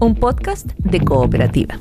[0.00, 1.78] un podcast de cooperativa.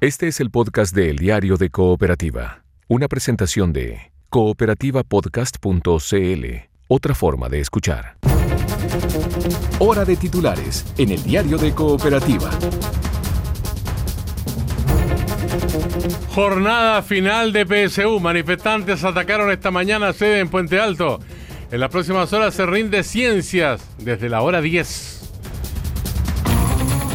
[0.00, 6.46] Este es el podcast de El Diario de Cooperativa, una presentación de cooperativapodcast.cl,
[6.88, 8.16] otra forma de escuchar.
[9.78, 12.50] Hora de titulares en El Diario de Cooperativa.
[16.34, 18.20] Jornada final de PSU.
[18.20, 21.20] Manifestantes atacaron esta mañana sede en Puente Alto.
[21.70, 25.21] En las próximas horas se rinde ciencias desde la hora 10.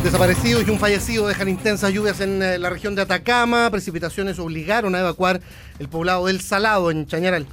[0.07, 3.69] Desaparecidos y un fallecido dejan intensas lluvias en eh, la región de Atacama.
[3.69, 5.41] Precipitaciones obligaron a evacuar
[5.79, 7.45] el poblado del Salado en Chañaral.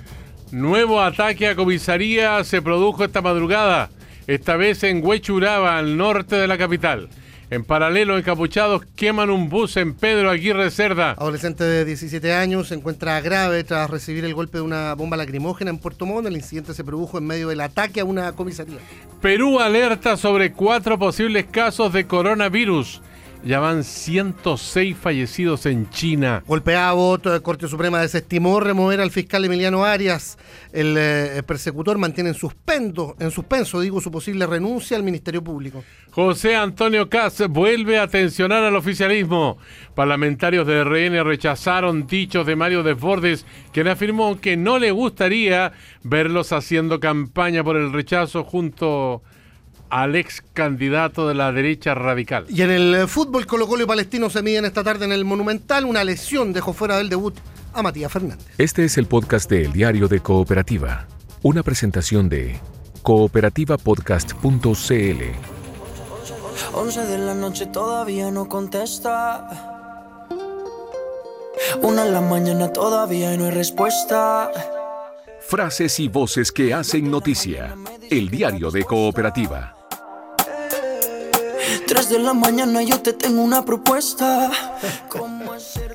[0.52, 3.90] Nuevo ataque a comisaría se produjo esta madrugada,
[4.28, 7.08] esta vez en Huechuraba, al norte de la capital.
[7.50, 11.12] En paralelo, encapuchados queman un bus en Pedro Aguirre Cerda.
[11.12, 15.70] Adolescente de 17 años se encuentra grave tras recibir el golpe de una bomba lacrimógena
[15.70, 16.26] en Puerto Montt.
[16.26, 18.78] El incidente se produjo en medio del ataque a una comisaría.
[19.20, 23.02] Perú alerta sobre cuatro posibles casos de coronavirus.
[23.44, 26.42] Ya van 106 fallecidos en China.
[26.46, 30.38] Golpeada voto, la Corte Suprema desestimó remover al fiscal Emiliano Arias.
[30.72, 35.84] El, eh, persecutor mantiene en suspenso, en suspenso, digo, su posible renuncia al Ministerio Público.
[36.10, 39.58] José Antonio Caz vuelve a tensionar al oficialismo.
[39.94, 46.50] Parlamentarios de RN rechazaron dichos de Mario Desbordes, quien afirmó que no le gustaría verlos
[46.52, 49.22] haciendo campaña por el rechazo junto
[49.90, 52.46] al ex candidato de la derecha radical.
[52.48, 55.24] Y en el eh, fútbol Colo Colo y Palestino se miden esta tarde en el
[55.24, 55.84] Monumental.
[55.84, 57.34] Una lesión dejó fuera del debut
[57.72, 58.46] a Matías Fernández.
[58.58, 61.06] Este es el podcast de El Diario de Cooperativa,
[61.42, 62.58] una presentación de
[63.02, 65.54] cooperativapodcast.cl.
[66.72, 69.48] 11 de la noche todavía no contesta.
[71.82, 74.50] Una en la mañana todavía no hay respuesta.
[75.48, 77.76] Frases y voces que hacen noticia.
[78.10, 79.76] El Diario de Cooperativa.
[81.86, 84.50] 3 de la mañana yo te tengo una propuesta.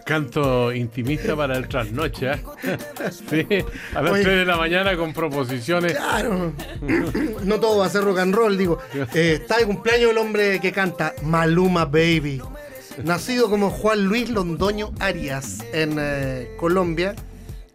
[0.06, 2.32] Canto intimista para el trasnoche.
[2.32, 2.44] ¿eh?
[3.12, 3.48] Sí,
[3.96, 4.24] a las Oye.
[4.24, 5.94] 3 de la mañana con proposiciones.
[5.94, 6.54] Claro,
[7.44, 8.80] no todo va a ser rock and roll, digo.
[9.16, 12.42] Eh, está de cumpleaños el hombre que canta Maluma Baby.
[13.04, 17.16] Nacido como Juan Luis Londoño Arias en eh, Colombia,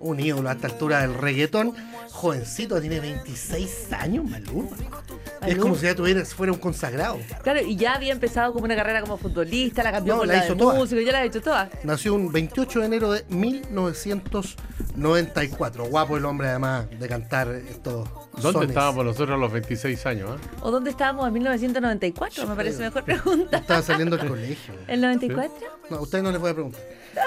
[0.04, 1.75] un ídolo a esta altura del reggaetón.
[2.12, 4.76] Jovencito, tiene 26 años, Maluma.
[5.47, 7.19] Es como si ya tuviera, fuera un consagrado.
[7.43, 10.34] Claro, y ya había empezado como una carrera como futbolista, la cambió No, por la
[10.34, 10.75] la, hizo de toda.
[10.75, 11.71] músico, ya la ha hecho toda.
[11.82, 15.84] Nació un 28 de enero de 1994.
[15.87, 18.69] Guapo el hombre, además, de cantar estos ¿Dónde sones.
[18.71, 20.41] estábamos nosotros a los 26 años?
[20.41, 20.44] eh?
[20.62, 22.47] ¿O dónde estábamos en 1994?
[22.47, 23.59] Me parece mejor pregunta.
[23.59, 24.75] Estaba saliendo del colegio.
[24.88, 25.55] ¿El 94?
[25.91, 26.81] No, a usted no les voy a preguntar.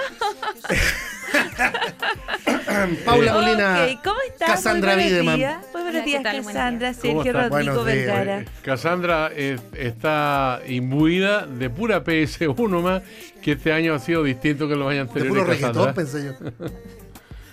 [3.05, 3.87] Paula Molina.
[4.03, 4.49] ¿cómo estás?
[4.49, 5.23] Cassandra días.
[5.23, 7.33] Muy buenos Hola, ¿qué días, Cassandra, ¿Cómo Sergio?
[7.49, 8.25] Rodrigo Días.
[8.25, 8.45] Vergara.
[8.63, 13.01] Cassandra eh, está imbuida de pura PS1 más,
[13.41, 15.61] que este año ha sido distinto que los años De puro anteriores.
[15.61, 15.93] reggaetón, Cassandra.
[15.93, 16.25] pensé
[16.59, 16.67] yo.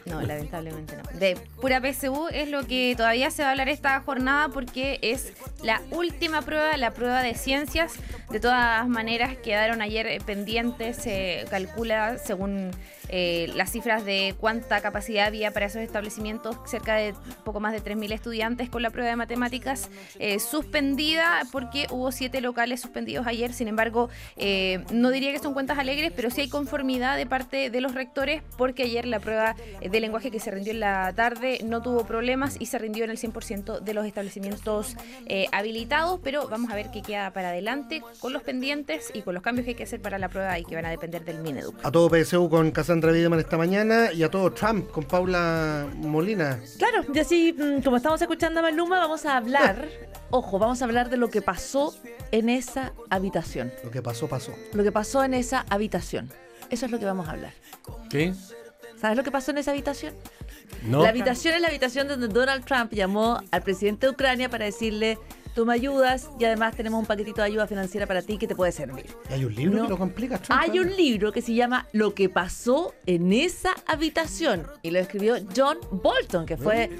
[0.06, 1.18] No, lamentablemente no.
[1.18, 5.32] De pura PSU es lo que todavía se va a hablar esta jornada porque es
[5.62, 7.94] la última prueba, la prueba de ciencias.
[8.30, 12.70] De todas maneras, quedaron ayer eh, pendientes, se calcula según
[13.08, 17.82] eh, las cifras de cuánta capacidad había para esos establecimientos, cerca de poco más de
[17.82, 23.52] 3.000 estudiantes con la prueba de matemáticas eh, suspendida porque hubo siete locales suspendidos ayer.
[23.52, 27.70] Sin embargo, eh, no diría que son cuentas alegres, pero sí hay conformidad de parte
[27.70, 31.60] de los rectores porque ayer la prueba de lenguaje que se rindió en la tarde
[31.64, 34.96] no tuvo problemas y se rindió en el 100% de los establecimientos
[35.52, 39.42] habilitados, pero vamos a ver qué queda para adelante con los pendientes y con los
[39.42, 41.84] cambios que hay que hacer para la prueba y que van a depender del Mineduc.
[41.84, 46.60] A todo PSU con Cassandra Wiedemann esta mañana y a todo Trump con Paula Molina.
[46.78, 49.88] Claro, y así mm, como estamos escuchando a Maluma, vamos a hablar,
[50.30, 51.92] ojo, vamos a hablar de lo que pasó
[52.30, 53.72] en esa habitación.
[53.82, 54.54] Lo que pasó, pasó.
[54.74, 56.30] Lo que pasó en esa habitación.
[56.70, 57.52] Eso es lo que vamos a hablar.
[58.10, 58.32] ¿Qué?
[58.96, 60.14] ¿Sabes lo que pasó en esa habitación?
[60.84, 61.02] ¿No?
[61.02, 65.18] La habitación es la habitación donde Donald Trump llamó al presidente de Ucrania para decirle,
[65.54, 68.54] tú me ayudas y además tenemos un paquetito de ayuda financiera para ti que te
[68.56, 69.06] puede servir.
[69.30, 69.84] Y hay un libro No.
[69.84, 70.60] que lo complica, Trump.
[70.62, 75.36] Hay un libro que se llama Lo que pasó en esa habitación y lo escribió
[75.56, 76.90] John Bolton, que fue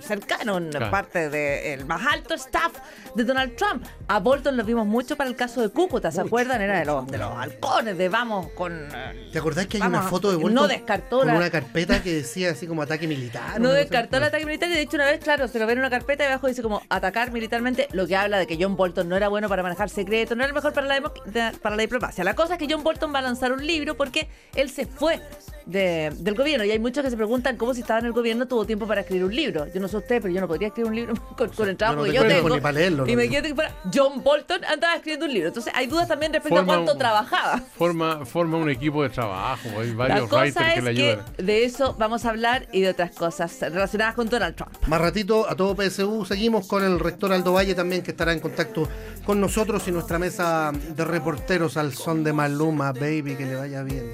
[0.00, 0.90] cercano, en Claro.
[0.90, 2.72] parte del más alto staff
[3.14, 3.84] de Donald Trump.
[4.08, 6.60] A Bolton lo vimos mucho para el caso de Cúcuta, ¿se acuerdan?
[6.60, 8.72] Era de los, de los halcones, de vamos con...
[8.94, 11.50] eh, ¿Te acordás que hay Vamos, una foto de no Bolton descartó con la- una
[11.50, 13.60] carpeta que decía así como ataque militar?
[13.64, 15.78] No descartó el ataque militar y de hecho una vez, claro, se lo ve en
[15.78, 19.08] una carpeta y abajo dice como atacar militarmente, lo que habla de que John Bolton
[19.08, 21.82] no era bueno para manejar secretos, no era el mejor para la, de- para la
[21.82, 22.24] diplomacia.
[22.24, 25.20] La cosa es que John Bolton va a lanzar un libro porque él se fue
[25.66, 26.64] de- del gobierno.
[26.64, 29.00] Y hay muchos que se preguntan cómo si estaba en el gobierno tuvo tiempo para
[29.02, 29.66] escribir un libro.
[29.72, 32.00] Yo no sé usted, pero yo no podría escribir un libro con, con el trabajo
[32.00, 32.54] no que tengo yo tengo.
[32.56, 33.10] ni para leerlo, no.
[33.12, 35.48] Imagínate que fuera John Bolton andaba escribiendo un libro.
[35.48, 37.58] Entonces hay dudas también respecto Forma a cuánto trabajaba.
[37.78, 41.10] Forma, forma un equipo de trabajo, hay La varios cosa writers que es le que
[41.10, 41.26] ayudan.
[41.38, 44.72] de eso vamos a hablar y de otras cosas relacionadas con Donald Trump.
[44.86, 48.40] Más ratito a todo PSU seguimos con el rector Aldo Valle también que estará en
[48.40, 48.88] contacto
[49.24, 53.82] con nosotros y nuestra mesa de reporteros al son de Maluma, baby, que le vaya
[53.82, 54.04] bien.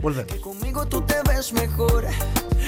[0.00, 0.34] Volvemos.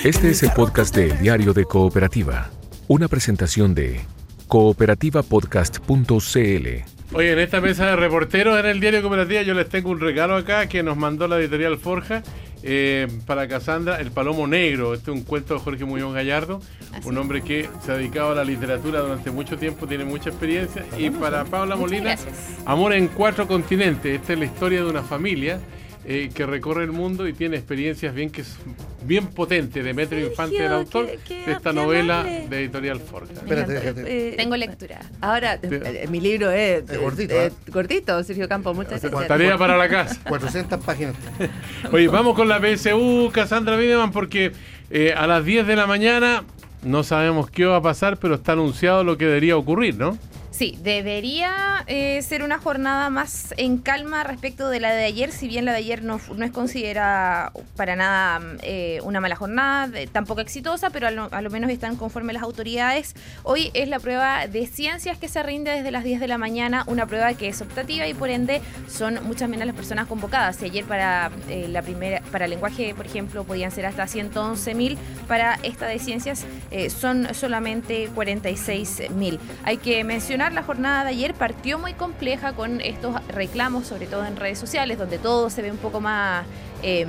[0.04, 2.50] Este es el podcast de El Diario de Cooperativa,
[2.88, 4.00] una presentación de
[4.48, 6.92] cooperativapodcast.cl.
[7.14, 10.34] Oye, en esta mesa de reporteros en el diario Cooperativa yo les tengo un regalo
[10.34, 12.22] acá que nos mandó la editorial Forja
[12.62, 14.94] eh, para Casandra, El Palomo Negro.
[14.94, 16.60] Este es un cuento de Jorge Muñoz Gallardo,
[17.04, 20.84] un hombre que se ha dedicado a la literatura durante mucho tiempo, tiene mucha experiencia.
[20.98, 22.16] Y para Paula Molina.
[22.64, 24.20] Amor en cuatro continentes.
[24.20, 25.60] Esta es la historia de una familia.
[26.04, 28.56] Eh, que recorre el mundo y tiene experiencias bien que es
[29.04, 29.84] bien potentes.
[29.84, 32.46] Demetrio Infante, el autor qué- qué- de esta novela amable.
[32.48, 33.32] de editorial Forja.
[33.34, 34.02] Espérate, déjate.
[34.30, 35.00] Eh, Tengo lectura.
[35.20, 37.70] Ahora, eh, mi libro es, Es gordito, eh, ¿eh?
[37.72, 39.28] cortito, Sergio Campos, muchas gracias.
[39.28, 40.20] Tarea para la casa.
[40.28, 41.14] 400 páginas.
[41.92, 44.52] Oye, vamos con la PSU, Cassandra Videman, porque
[44.90, 46.44] eh, a las 10 de la mañana
[46.82, 50.18] no sabemos qué va a pasar, pero está anunciado lo que debería ocurrir, ¿no?
[50.52, 55.48] Sí, debería eh, ser una jornada más en calma respecto de la de ayer, si
[55.48, 60.42] bien la de ayer no, no es considerada para nada eh, una mala jornada, tampoco
[60.42, 63.14] exitosa, pero a lo, menos están conforme las autoridades.
[63.44, 66.84] Hoy es la prueba de ciencias que se rinde desde las 10 de la mañana,
[66.86, 70.56] una prueba que es optativa y por ende son muchas menos las personas convocadas.
[70.56, 74.98] Si ayer para eh, la primera, para lenguaje, por ejemplo, podían ser hasta 111 mil,
[75.26, 76.44] para esta de ciencias
[76.88, 79.40] son solamente 46 mil.
[79.64, 84.24] Hay que mencionar la jornada de ayer partió muy compleja con estos reclamos, sobre todo
[84.26, 86.44] en redes sociales, donde todo se ve un poco más
[86.82, 87.06] eh,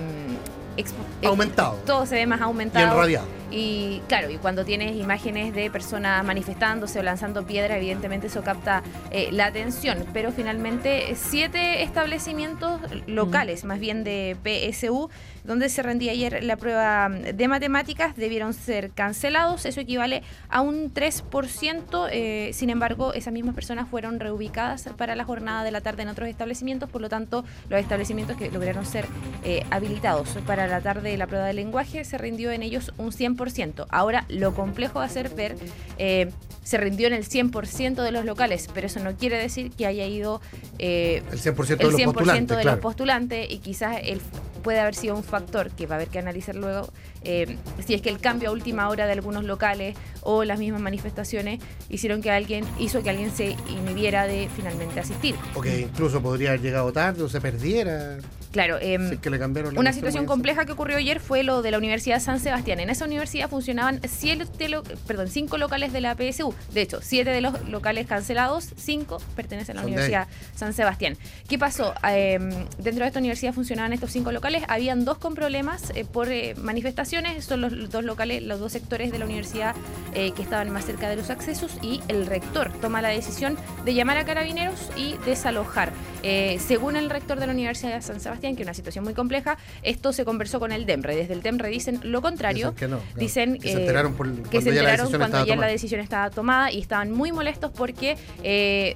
[0.78, 0.84] eh,
[1.28, 1.80] Aumentado.
[1.86, 2.92] Todo se ve más Y aumentado.
[2.94, 3.26] enradiado.
[3.54, 8.82] Y claro, y cuando tienes imágenes de personas manifestándose o lanzando piedra, evidentemente eso capta
[9.12, 10.06] eh, la atención.
[10.12, 15.12] Pero finalmente, siete establecimientos locales, más bien de PSU,
[15.44, 19.68] donde se rendía ayer la prueba de matemáticas, debieron ser cancelados.
[19.68, 22.08] Eso equivale a un 3%.
[22.12, 26.10] eh, sin embargo, esas mismas personas fueron reubicadas para la jornada de la tarde en
[26.10, 26.90] otros establecimientos.
[26.90, 29.06] Por lo tanto, los establecimientos que lograron ser
[29.44, 33.12] eh, habilitados para la tarde de la prueba de lenguaje se rindió en ellos un
[33.12, 33.43] 100%.
[33.90, 35.56] Ahora, lo complejo va a ser ver,
[35.98, 36.32] eh,
[36.64, 40.06] se rindió en el 100% de los locales, pero eso no quiere decir que haya
[40.06, 40.42] ido
[40.80, 44.22] eh, El 100% de el los 100% postulantes, de los postulantes y quizás el,
[44.64, 46.92] puede haber sido un factor que va a haber que analizar luego
[47.24, 50.82] eh, si es que el cambio a última hora de algunos locales o las mismas
[50.82, 51.60] manifestaciones
[51.90, 55.36] hicieron que alguien hizo que alguien se inhibiera de finalmente asistir.
[55.54, 58.18] O que incluso podría haber llegado tarde o se perdiera.
[58.54, 61.80] Claro, em, que le cambiaron Una situación compleja que ocurrió ayer fue lo de la
[61.80, 62.80] Universidad San Sebastián.
[62.80, 66.54] En esa universidad funcionaban siete lo- perdón, cinco locales de la PSU.
[66.72, 71.18] De hecho, siete de los locales cancelados, cinco pertenecen a la Universidad San Sebastián.
[71.50, 71.94] ¿Qué pasó?
[72.08, 72.38] Eh,
[72.78, 74.64] dentro de esta universidad funcionaban estos cinco locales.
[74.68, 77.44] Habían dos con problemas eh, por eh, manifestaciones.
[77.46, 79.76] Son los dos locales, los dos sectores de la universidad
[80.14, 83.96] eh, que estaban más cerca de los accesos y el rector toma la decisión de
[83.96, 85.92] llamar a carabineros y desalojar.
[86.24, 89.14] Eh, según el rector de la Universidad de San Sebastián, que es una situación muy
[89.14, 91.16] compleja, esto se conversó con el DEMRE.
[91.16, 92.72] Desde el DEMRE dicen lo contrario.
[92.72, 93.20] Dicen que no, claro.
[93.20, 95.46] Dicen Que se eh, enteraron por- que cuando se ya la enteraron decisión cuando estaba
[95.46, 95.72] ya la tomada.
[95.72, 98.96] decisión estaba tomada y estaban muy molestos porque eh,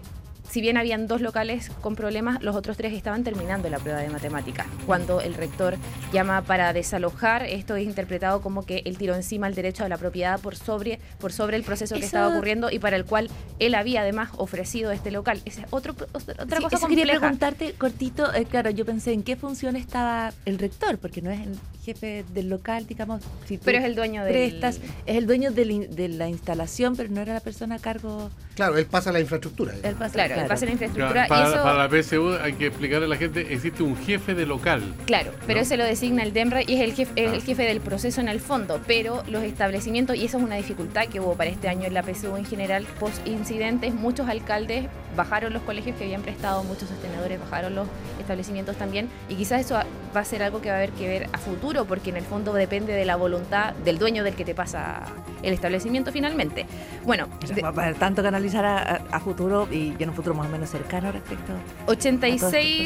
[0.50, 4.10] si bien habían dos locales con problemas, los otros tres estaban terminando la prueba de
[4.10, 4.66] matemáticas.
[4.86, 5.76] Cuando el rector
[6.14, 9.98] llama para desalojar, esto es interpretado como que él tiró encima el derecho a la
[9.98, 13.30] propiedad por sobre, por sobre el proceso que Eso- estaba ocurriendo y para el cual
[13.60, 15.42] él había además ofrecido este local.
[15.46, 19.24] Esa es otro, otra Sí, cosa eso quería preguntarte, cortito, eh, claro, yo pensé en
[19.24, 23.22] qué función estaba el rector, porque no es el jefe del local, digamos.
[23.46, 27.10] Si tú Pero es el dueño del- prestas, es el dueño de la instalación, pero
[27.10, 28.30] no era la persona a cargo.
[28.56, 29.74] Claro, él pasa la infraestructura.
[29.84, 31.64] Él pasa, Claro, la infraestructura Para, eso...
[31.64, 34.82] para la PSU hay que explicarle a la gente, existe un jefe de local.
[35.06, 37.36] Claro, pero ese lo designa el DEMRE y es el, jefe, es Ah.
[37.36, 41.08] el jefe del proceso en el fondo, pero los establecimientos, y eso es una dificultad
[41.08, 45.54] que hubo para este año en la PSU en general, post incidentes, muchos alcaldes bajaron
[45.54, 47.88] los colegios que habían prestado, muchos sostenedores bajaron los
[48.28, 49.76] establecimientos también, y quizás eso
[50.16, 52.24] va a ser algo que va a haber que ver a futuro, porque en el
[52.26, 55.04] fondo depende de la voluntad del dueño del que te pasa
[55.44, 56.66] el establecimiento finalmente.
[57.06, 60.16] Bueno, de- Va a haber tanto que analizar a, a- a futuro y en un
[60.16, 61.54] futuro más o menos cercano respecto.
[61.86, 62.40] 86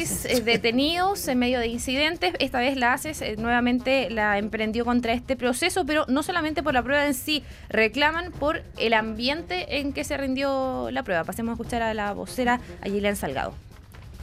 [0.08, 0.24] procesos.
[0.38, 2.34] eh, detenidos en medio de incidentes.
[2.38, 6.74] Esta vez la ACES eh, nuevamente la emprendió contra este proceso, pero no solamente por
[6.74, 11.24] la prueba en sí, reclaman por el ambiente en que se rindió la prueba.
[11.24, 13.54] Pasemos a escuchar a la vocera, a Gillian Salgado.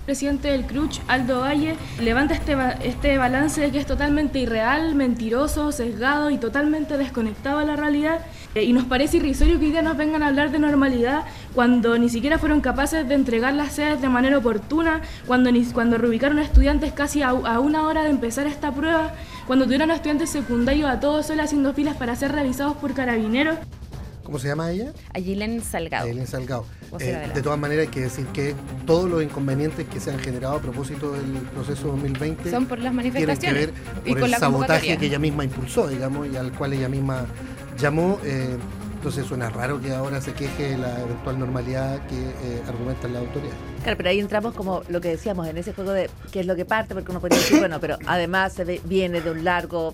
[0.09, 5.71] Presidente del CRUCH, Aldo Valle, levanta este, este balance de que es totalmente irreal, mentiroso,
[5.71, 8.25] sesgado y totalmente desconectado a la realidad.
[8.55, 11.95] Eh, y nos parece irrisorio que hoy día nos vengan a hablar de normalidad cuando
[11.99, 16.39] ni siquiera fueron capaces de entregar las sedes de manera oportuna, cuando, ni, cuando reubicaron
[16.39, 19.13] a estudiantes casi a, a una hora de empezar esta prueba,
[19.45, 23.59] cuando tuvieron a estudiantes secundarios a todos solos haciendo filas para ser revisados por carabineros.
[24.29, 24.93] ¿Cómo se llama ella?
[25.15, 26.05] Ayilen Salgado.
[26.05, 26.63] Ayilen Salgado.
[26.99, 28.53] Eh, de, todas maneras hay que decir que
[28.85, 32.93] todos los inconvenientes que se han generado a propósito del proceso 2020 son por las
[32.93, 36.73] manifestaciones tienen que ver por el sabotaje que ella misma impulsó, digamos, y al cual
[36.73, 37.25] ella misma
[37.79, 38.19] llamó.
[38.23, 38.55] Eh,
[38.97, 43.57] entonces suena raro que ahora se queje la eventual normalidad que eh, argumentan las autoridades.
[43.81, 46.55] Claro, pero ahí entramos como lo que decíamos en ese juego de qué es lo
[46.55, 49.91] que parte, porque uno podría decir, bueno, pero además se viene de un largo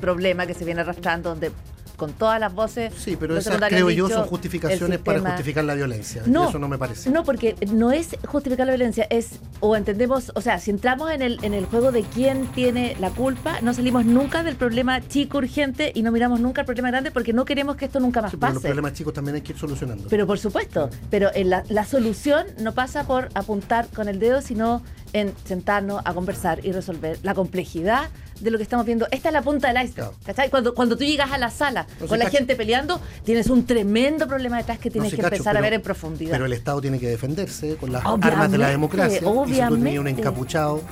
[0.00, 1.52] problema que se viene arrastrando donde
[2.00, 2.94] con todas las voces.
[2.96, 6.22] Sí, pero esas creo yo son justificaciones para justificar la violencia.
[6.24, 7.10] No, eso no me parece.
[7.10, 11.20] No, porque no es justificar la violencia, es, o entendemos, o sea, si entramos en
[11.20, 15.36] el, en el juego de quién tiene la culpa, no salimos nunca del problema chico
[15.36, 18.34] urgente y no miramos nunca el problema grande porque no queremos que esto nunca más
[18.34, 18.54] pase.
[18.54, 20.08] Los problemas chicos también hay que ir solucionando.
[20.08, 24.40] Pero por supuesto, pero en la, la solución no pasa por apuntar con el dedo,
[24.40, 28.08] sino en sentarnos a conversar y resolver la complejidad
[28.40, 29.06] de lo que estamos viendo.
[29.10, 30.12] Esta es la punta del iceberg.
[30.50, 34.58] Cuando, cuando tú llegas a la sala con la gente peleando, tienes un tremendo problema
[34.58, 36.32] detrás que tienes que empezar a ver en profundidad.
[36.32, 39.20] Pero el Estado tiene que defenderse con las armas de la democracia.
[39.24, 39.50] Obviamente.
[39.50, 40.82] Y si tú tenías un encapuchado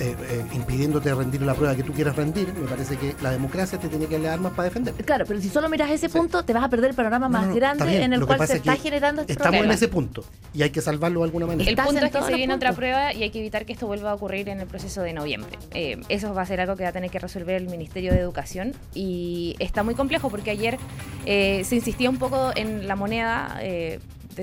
[0.00, 3.78] eh, eh, impidiéndote rendir la prueba que tú quieras rendir, me parece que la democracia
[3.78, 4.94] te tiene que dar armas para defender.
[4.94, 8.02] Claro, pero si solo miras ese punto, te vas a perder el panorama más grande
[8.02, 10.24] en el cual se está generando este Estamos en ese punto
[10.54, 11.70] y hay que salvarlo de alguna manera.
[11.70, 14.10] El punto es que se viene otra prueba y hay que evitar que esto vuelva
[14.10, 15.58] a ocurrir en el proceso de noviembre.
[15.72, 18.20] Eh, eso va a ser algo que va a tener que resolver el Ministerio de
[18.20, 20.78] Educación y está muy complejo porque ayer
[21.24, 23.60] se insistía un poco en la moneda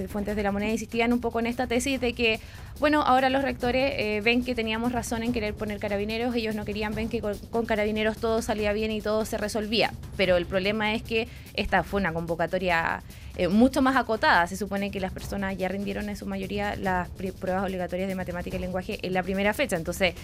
[0.07, 2.39] fuentes de la moneda insistían un poco en esta tesis de que,
[2.79, 6.65] bueno, ahora los rectores eh, ven que teníamos razón en querer poner carabineros, ellos no
[6.65, 10.93] querían ver que con, carabineros todo salía bien y todo se resolvía, pero el problema
[10.93, 13.01] es que esta fue una convocatoria
[13.35, 14.47] eh, mucho más acotada.
[14.47, 18.57] Se supone que las personas ya rindieron en su mayoría las pruebas obligatorias de matemática
[18.57, 19.75] y lenguaje en la primera fecha.
[19.75, 20.15] Entonces,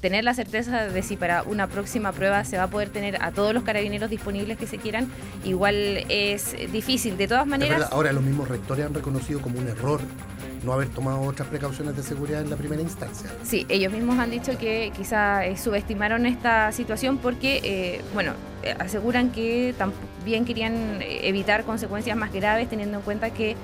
[0.00, 3.32] tener la certeza de si para una próxima prueba se va a poder tener a
[3.32, 5.08] todos los carabineros disponibles que se quieran,
[5.44, 7.16] igual es difícil.
[7.16, 7.88] De todas maneras...
[7.92, 10.00] Ahora los mismos rectores han reconocido como un error
[10.64, 13.30] no haber tomado otras precauciones de seguridad en la primera instancia.
[13.42, 18.74] Sí, ellos mismos han dicho que quizá eh, subestimaron esta situación porque, eh, bueno, eh,
[18.78, 23.56] aseguran que también querían evitar consecuencias más graves teniendo en cuenta que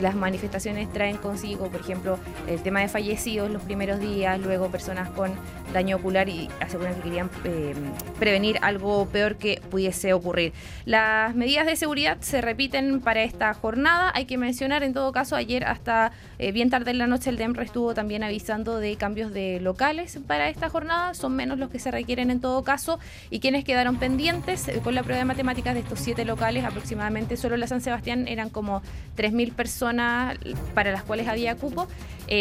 [0.00, 2.18] las manifestaciones traen consigo, por ejemplo,
[2.48, 5.32] el tema de fallecidos los primeros días, luego personas con
[5.74, 7.74] daño ocular y aseguran que querían eh,
[8.18, 10.54] prevenir algo peor que pudiese ocurrir.
[10.86, 14.10] Las medidas de seguridad se repiten para esta jornada.
[14.14, 17.36] Hay que mencionar, en todo caso, ayer hasta eh, bien tarde en la noche el
[17.36, 21.12] DEMRE estuvo también avisando de cambios de locales para esta jornada.
[21.12, 22.98] Son menos los que se requieren en todo caso
[23.30, 27.36] y quienes quedaron pendientes eh, con la prueba de matemáticas de estos siete locales, aproximadamente
[27.36, 28.80] solo la San Sebastián eran como
[29.16, 30.38] 3.000 personas
[30.72, 31.88] para las cuales había cupo,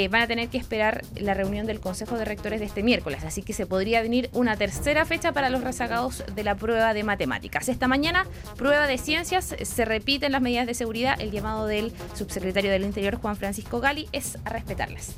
[0.10, 3.23] van a tener que esperar la reunión del Consejo de Rectores de este miércoles.
[3.26, 7.04] Así que se podría venir una tercera fecha para los rezagados de la prueba de
[7.04, 7.70] matemáticas.
[7.70, 8.26] Esta mañana,
[8.58, 11.20] prueba de ciencias, se repiten las medidas de seguridad.
[11.20, 15.16] El llamado del subsecretario del Interior, Juan Francisco Gali, es a respetarlas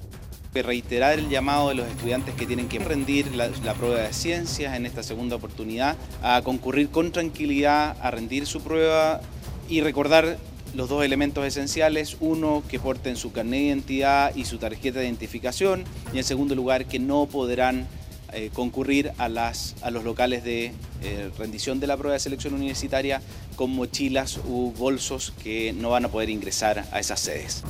[0.62, 4.74] reiterar el llamado de los estudiantes que tienen que rendir la, la, prueba de ciencias
[4.76, 9.20] en esta segunda oportunidad, a concurrir con tranquilidad a rendir su prueba
[9.68, 10.38] y recordar
[10.76, 15.06] los dos elementos esenciales, uno que porten su carnet de identidad y su tarjeta de
[15.06, 17.88] identificación y en segundo lugar que no podrán
[18.34, 22.54] eh, concurrir a, las, a los locales de eh, rendición de la prueba de selección
[22.54, 23.22] universitaria
[23.56, 27.64] con mochilas u bolsos que no van a poder ingresar a esas sedes.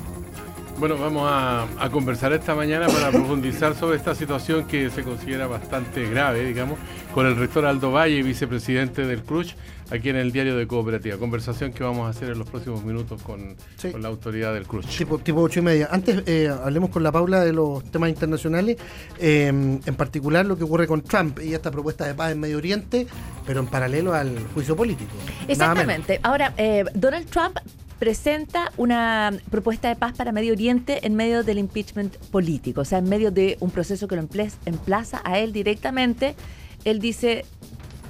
[0.78, 5.48] Bueno, vamos a, a, conversar esta mañana para profundizar sobre esta situación que se considera
[5.48, 6.78] bastante grave, digamos,
[7.14, 9.56] con el rector Aldo Valle, vicepresidente del CRUCH,
[9.90, 11.18] aquí en el diario de Cooperativa.
[11.18, 13.56] Conversación que vamos a hacer en los próximos minutos con,
[13.98, 14.98] la autoridad del CRUCH.
[14.98, 15.88] Tipo, tipo ocho y media.
[15.90, 18.76] Antes eh, hablemos con la Paula de los temas internacionales,
[19.18, 22.58] eh, en particular lo que ocurre con Trump y esta propuesta de paz en Medio
[22.58, 23.08] Oriente,
[23.48, 25.14] pero en paralelo al juicio político.
[25.48, 26.20] Exactamente.
[26.22, 27.60] Ahora, eh, Donald Trump
[28.00, 33.00] presenta una propuesta de paz para Medio Oriente en medio del impeachment político, o sea,
[33.00, 34.28] en medio de un proceso que lo
[34.66, 36.36] emplaza a él directamente.
[36.84, 37.46] Él dice,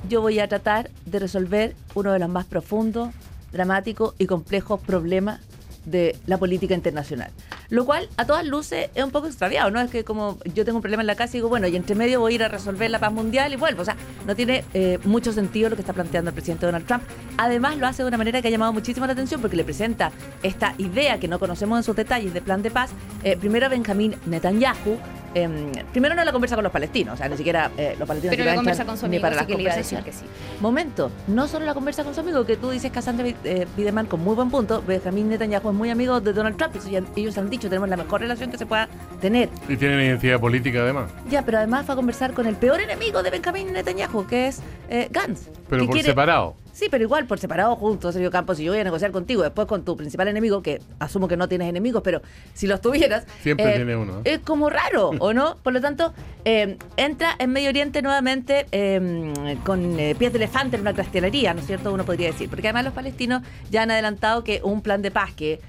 [0.09, 3.09] yo voy a tratar de resolver uno de los más profundos,
[3.51, 5.39] dramáticos y complejos problemas
[5.85, 7.31] de la política internacional.
[7.69, 9.81] Lo cual, a todas luces, es un poco extraviado, ¿no?
[9.81, 11.95] Es que como yo tengo un problema en la casa y digo, bueno, y entre
[11.95, 13.81] medio voy a ir a resolver la paz mundial y vuelvo.
[13.81, 13.95] O sea,
[14.25, 17.03] no tiene eh, mucho sentido lo que está planteando el presidente Donald Trump.
[17.37, 20.11] Además, lo hace de una manera que ha llamado muchísimo la atención porque le presenta
[20.43, 22.91] esta idea que no conocemos en sus detalles de plan de paz,
[23.23, 24.97] eh, primero a Benjamín Netanyahu,
[25.35, 28.37] Em, primero no la conversa con los palestinos, o sea, ni siquiera eh, los palestinos.
[28.37, 30.23] Pero la conversa con su amigo, para así que le iba a decir que sí.
[30.61, 34.21] Momento, no solo la conversa con su amigo, que tú dices Cassandra eh, Bideman con
[34.21, 37.49] muy buen punto, Benjamín Netanyahu es muy amigo de Donald Trump, eso ya, ellos han
[37.49, 38.87] dicho, tenemos la mejor relación que se pueda
[39.19, 39.49] tener.
[39.67, 41.11] Y tienen identidad política además.
[41.29, 44.61] Ya, pero además va a conversar con el peor enemigo de Benjamín Netanyahu, que es
[44.89, 45.49] eh, Gantz.
[45.69, 46.55] Pero por separado.
[46.75, 49.65] Sí, pero igual por separado juntos, Sergio Campos, si yo voy a negociar contigo, después
[49.65, 52.21] con tu principal enemigo, que asumo que no tienes enemigos, pero
[52.53, 53.25] si los tuvieras...
[53.41, 54.19] Siempre eh, tiene uno.
[54.25, 55.55] Es como raro, ¿o no?
[55.63, 56.13] Por lo tanto,
[56.43, 61.53] eh, entra en Medio Oriente nuevamente em, con eh, pies de elefante en una cristalería,
[61.53, 61.93] ¿no es cierto?
[61.93, 62.49] Uno podría decir.
[62.49, 63.41] Porque además los palestinos
[63.71, 65.61] ya han adelantado que un plan de paz que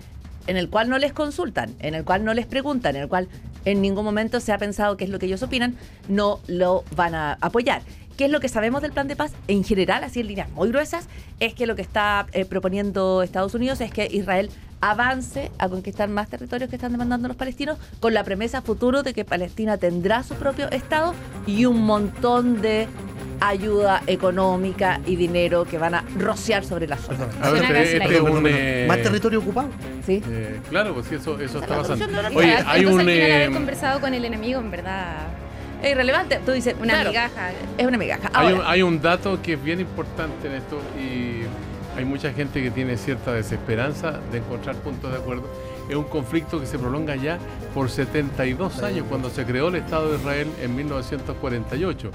[0.48, 3.28] en el cual no les consultan, en el cual no les preguntan, en el cual
[3.66, 5.76] en ningún momento se ha pensado qué es lo que ellos opinan,
[6.08, 7.82] no lo van a apoyar.
[8.16, 9.32] ¿Qué es lo que sabemos del plan de paz?
[9.46, 11.06] En general, así en líneas muy gruesas,
[11.38, 16.08] es que lo que está eh, proponiendo Estados Unidos es que Israel avance a conquistar
[16.08, 20.22] más territorios que están demandando los palestinos con la promesa futuro de que Palestina tendrá
[20.22, 21.12] su propio Estado
[21.46, 22.88] y un montón de
[23.40, 27.26] ayuda económica y dinero que van a rociar sobre la zona.
[27.78, 29.68] Este eh, más territorio ocupado.
[30.04, 30.22] Sí.
[30.28, 32.06] Eh, claro, pues eso, eso está pasando.
[32.34, 33.00] Oye, hay un...
[33.00, 35.28] haber conversado con el enemigo, en verdad
[35.82, 36.40] es irrelevante.
[36.44, 37.50] Tú dices, una migaja.
[37.76, 38.30] Es una migaja.
[38.34, 41.42] hay, un, dato que es bien importante en esto y
[41.96, 45.48] hay mucha gente que tiene cierta desesperanza de encontrar puntos de acuerdo.
[45.88, 47.38] Es un conflicto que se prolonga ya
[47.74, 52.10] por 72 años, cuando se creó el Estado de Israel en 1948.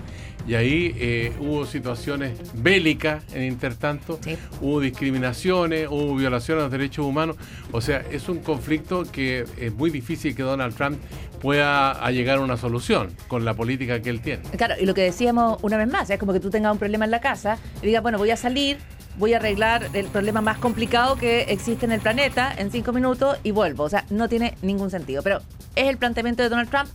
[0.48, 4.20] Y ahí eh, hubo situaciones bélicas en intertanto,
[4.60, 7.36] hubo discriminaciones, hubo violaciones a los derechos humanos.
[7.72, 10.98] O sea, es un conflicto que es muy difícil que Donald Trump
[11.42, 14.44] pueda llegar a una solución con la política que él tiene.
[14.58, 17.06] Claro, y lo que decíamos una vez más, es como que tú tengas un problema
[17.06, 18.78] en la casa y digas, bueno, voy a salir,
[19.22, 23.38] voy a arreglar el problema más complicado que existe en el planeta en cinco minutos
[23.44, 23.84] y vuelvo.
[23.84, 25.22] O sea, no tiene ningún sentido.
[25.22, 25.42] Pero
[25.76, 26.90] es el planteamiento de Donald Trump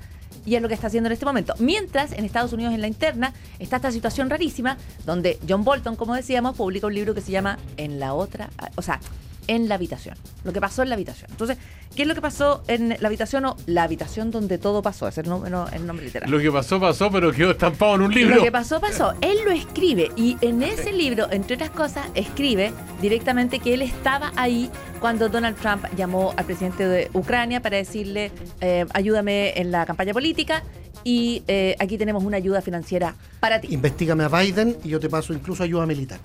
[0.44, 1.54] y es lo que está haciendo en este momento.
[1.60, 6.16] Mientras en Estados Unidos, en la interna, está esta situación rarísima donde John Bolton, como
[6.16, 8.98] decíamos, publica un libro que se llama En la otra, o sea,
[9.46, 10.16] en la habitación.
[10.44, 11.30] Lo que pasó en la habitación.
[11.30, 11.58] Entonces,
[11.94, 15.08] ¿qué es lo que pasó en la habitación o la habitación donde todo pasó?
[15.08, 16.30] Es el, nombre, el nombre literal.
[16.30, 18.36] Lo que pasó, pasó, pero quedó estampado en un libro.
[18.36, 19.14] Lo que pasó, pasó.
[19.20, 24.32] Él lo escribe y en ese libro, entre otras cosas, escribe directamente que él estaba
[24.36, 24.70] ahí
[25.00, 30.12] cuando Donald Trump llamó al presidente de Ucrania para decirle, eh, ayúdame en la campaña
[30.12, 30.62] política
[31.04, 33.68] y eh, aquí tenemos una ayuda financiera para ti.
[33.70, 36.18] Investígame a Biden y yo te paso incluso ayuda militar.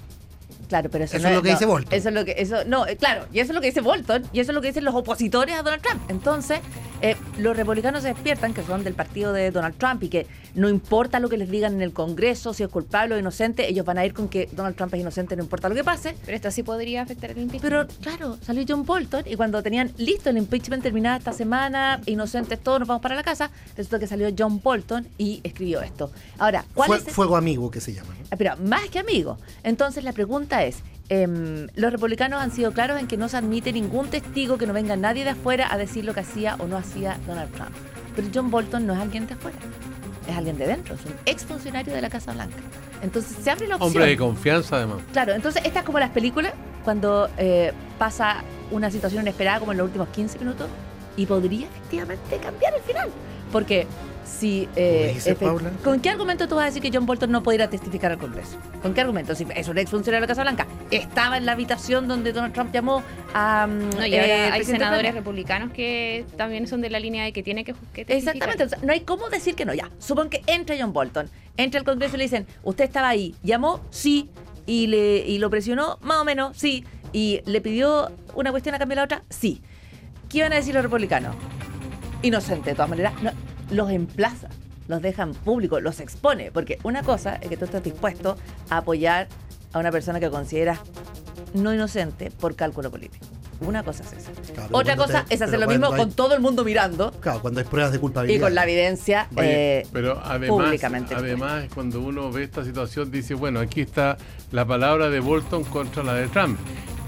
[0.71, 1.93] Claro, pero eso, no es lo que dice Bolton.
[1.93, 4.23] Eso es lo que, eso, no, eh, claro, y eso es lo que dice Bolton,
[4.31, 6.01] y eso es lo que dicen los opositores a Donald Trump.
[6.09, 6.61] Entonces,
[7.01, 10.69] eh, los republicanos se despiertan, que son del partido de Donald Trump, y que no
[10.69, 13.97] importa lo que les digan en el Congreso, si es culpable o inocente, ellos van
[13.97, 16.15] a ir con que Donald Trump es inocente, no importa lo que pase.
[16.25, 17.61] Pero esto sí podría afectar el impeachment.
[17.61, 22.59] Pero claro, salió John Bolton, y cuando tenían listo el impeachment terminado esta semana, inocentes
[22.59, 26.11] todos, nos vamos para la casa, resulta que salió John Bolton y escribió esto.
[26.37, 28.15] Ahora, ¿cuál es Fuego amigo que se llama.
[28.29, 29.37] Ah, pero más que amigo.
[29.63, 30.77] Entonces la pregunta es,
[31.13, 34.71] Em, los republicanos han sido claros en que no se admite ningún testigo, que no
[34.71, 37.71] venga nadie de afuera a decir lo que hacía o no hacía Donald Trump.
[38.15, 39.57] Pero John Bolton no es alguien de afuera,
[40.25, 42.55] es alguien de dentro, es un exfuncionario de la Casa Blanca.
[43.03, 43.89] Entonces se abre la opción.
[43.89, 44.99] Hombre de confianza, además.
[45.11, 46.53] Claro, entonces esta es como las películas,
[46.85, 50.69] cuando eh, pasa una situación inesperada, como en los últimos 15 minutos,
[51.17, 53.09] y podría efectivamente cambiar el final.
[53.51, 53.85] Porque
[54.25, 55.19] si eh,
[55.83, 58.57] ¿Con qué argumento tú vas a decir que John Bolton no pudiera testificar al Congreso?
[58.81, 59.35] ¿Con qué argumento?
[59.35, 62.53] Si es un ex funcionario de la Casa Blanca, estaba en la habitación donde Donald
[62.53, 63.03] Trump llamó
[63.33, 63.67] a.
[63.67, 67.43] Mm, no, y eh, hay senadores republicanos que también son de la línea de que
[67.43, 68.49] tiene que, testificar.
[68.49, 69.73] Exactamente, no hay cómo decir que no.
[69.73, 73.35] Ya, supón que entra John Bolton, entra al Congreso y le dicen, ¿usted estaba ahí?
[73.43, 73.81] ¿Llamó?
[73.89, 74.29] Sí.
[74.67, 76.85] Y, le, y lo presionó, más o menos, sí.
[77.13, 79.61] Y le pidió una cuestión a cambiar la otra, sí.
[80.29, 81.35] ¿Qué iban a decir los republicanos?
[82.21, 83.13] Inocente, de todas maneras.
[83.21, 83.31] No,
[83.71, 84.49] los emplaza,
[84.87, 86.51] los deja en público, los expone.
[86.51, 88.37] Porque una cosa es que tú estás dispuesto
[88.69, 89.27] a apoyar
[89.73, 90.79] a una persona que consideras
[91.53, 93.25] no inocente por cálculo político.
[93.61, 94.31] Una cosa es eso.
[94.71, 97.11] Otra cosa es hacer lo mismo con todo el mundo mirando.
[97.19, 98.37] Claro, cuando hay pruebas de culpabilidad.
[98.37, 101.13] Y con la evidencia eh, pero además, públicamente.
[101.13, 104.17] Además, cuando uno ve esta situación, dice, bueno, aquí está
[104.51, 106.59] la palabra de Bolton contra la de Trump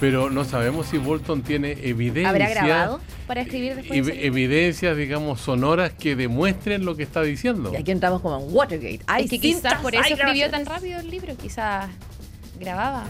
[0.04, 2.30] pero no sabemos si Bolton tiene evidencia.
[2.30, 4.06] ¿Habrá grabado para escribir después?
[4.06, 7.72] evidencias, digamos, sonoras que demuestren lo que está diciendo.
[7.72, 9.00] Y aquí entramos como en Watergate.
[9.08, 11.90] Hay que quizás por eso escribió tan rápido el libro, quizás
[12.60, 13.06] grababa.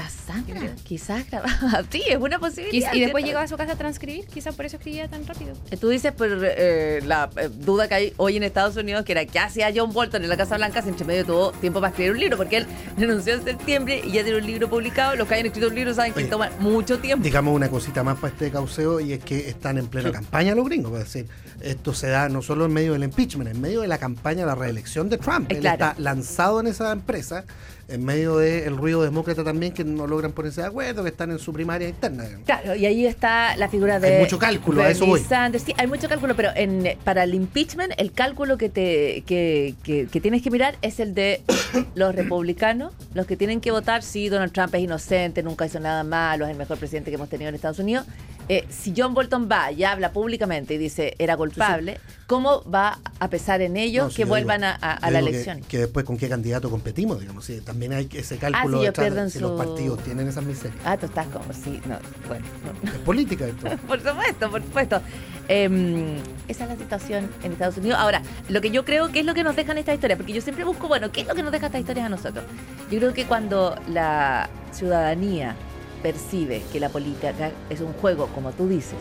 [0.00, 1.84] Cassandra, quizás grababa.
[1.90, 2.92] Sí, es una posibilidad.
[2.94, 3.26] Y, después ¿cierto?
[3.26, 5.54] llegaba a su casa a transcribir, quizás por eso escribía tan rápido.
[5.70, 9.12] Eh, Tú dices por eh, la eh, duda que hay hoy en Estados Unidos, que
[9.12, 11.90] era qué hacía John Bolton en la Casa Blanca, si entre medio tuvo tiempo para
[11.90, 15.16] escribir un libro, porque él renunció en septiembre y ya tiene un libro publicado.
[15.16, 17.22] Los que hayan escrito un libro saben que Oye, toma mucho tiempo.
[17.22, 20.64] Digamos una cosita más para este cauceo y es que están en plena campaña los
[20.64, 20.92] gringos.
[20.98, 21.28] Es decir,
[21.60, 24.46] esto se da no solo en medio del impeachment, en medio de la campaña de
[24.46, 25.50] la reelección de Trump.
[25.50, 25.84] Eh, Él claro.
[25.90, 27.44] está lanzado en esa empresa,
[27.88, 31.38] en medio del ruido demócrata también, que no logran ponerse de acuerdo, que están en
[31.38, 32.24] su primaria interna.
[32.46, 34.14] Claro, y ahí está la figura de.
[34.16, 35.20] Hay mucho cálculo, a eso voy.
[35.58, 40.06] Sí, hay mucho cálculo, pero en, para el impeachment, el cálculo que, te, que, que-
[40.10, 41.42] que tienes que mirar es el de
[41.94, 46.04] los republicanos, los que tienen que votar si Donald Trump es inocente, nunca hizo nada
[46.04, 48.06] malo, es el mejor presidente que hemos tenido en Estados Unidos.
[48.48, 53.28] Eh, si John Bolton va y habla públicamente y dice era culpable, ¿cómo va a
[53.28, 55.60] pesar en ellos No, si que vuelvan digo- a, a- la que- elección?
[55.62, 57.44] Que, después con qué candidato competimos, digamos.
[57.44, 60.42] Sí, también hay ese cálculo Ah, si detrás de- si los su- partidos tienen esas
[60.44, 60.80] miserias.
[60.84, 62.44] Ah, tú estás como, sí, no, bueno.
[62.82, 62.90] no.
[62.90, 63.68] Es política esto.
[63.86, 65.00] Por supuesto, por supuesto.
[65.46, 66.16] Em,
[66.48, 67.98] esa es la situación en Estados Unidos.
[68.00, 70.40] Ahora, lo que yo creo que es lo que nos dejan estas historias, porque yo
[70.40, 72.44] siempre busco, bueno, ¿qué es lo que nos deja estas historias a nosotros?
[72.90, 75.56] Yo creo que cuando la ciudadanía
[76.02, 77.32] percibe que la política
[77.68, 78.98] es un juego, como tú dices,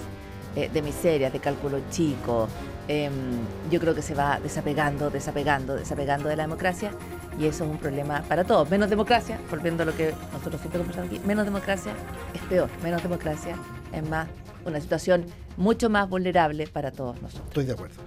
[0.55, 2.47] eh, de miserias, de cálculo chico,
[2.87, 3.11] em,
[3.69, 6.91] yo creo que se va desapegando, desapegando, desapegando de la democracia
[7.39, 8.69] y eso es un problema para todos.
[8.69, 11.93] Menos democracia, volviendo a lo que nosotros siempre conversamos aquí, menos democracia
[12.33, 13.55] es peor, menos democracia
[13.93, 14.27] es más
[14.65, 17.47] una situación mucho más vulnerable para todos nosotros.
[17.47, 18.01] Estoy de acuerdo.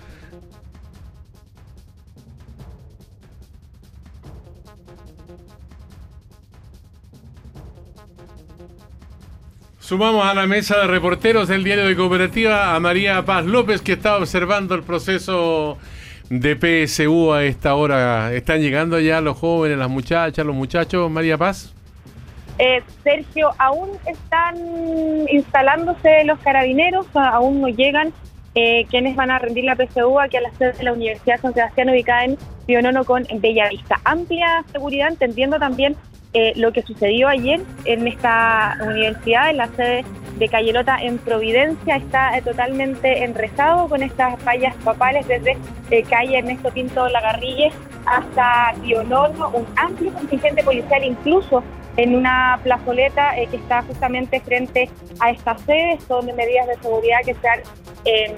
[9.82, 13.94] Sumamos a la mesa de reporteros del diario de Cooperativa a María Paz López, que
[13.94, 15.76] está observando el proceso
[16.30, 18.32] de PSU a esta hora.
[18.32, 21.74] ¿Están llegando ya los jóvenes, las muchachas, los muchachos, María Paz?
[22.60, 24.54] Eh, Sergio, aún están
[25.28, 28.12] instalándose los carabineros, aún no llegan
[28.54, 31.54] eh, quienes van a rendir la PSU aquí a la sede de la Universidad San
[31.54, 34.00] Sebastián ubicada en Pionono con Bellavista.
[34.04, 35.96] Amplia seguridad, entendiendo también
[36.34, 40.04] eh, lo que sucedió ayer en esta universidad, en la sede
[40.38, 45.56] de Cayelota en Providencia, está eh, totalmente enrezado con estas fallas papales desde
[45.90, 47.70] eh, calle Ernesto Pinto Lagarrille
[48.06, 51.62] hasta Pionono, un amplio contingente policial incluso
[51.96, 54.90] en una plazoleta eh, que está justamente frente
[55.20, 55.98] a esta sede.
[56.08, 57.60] Son medidas de seguridad que se han
[58.04, 58.34] eh,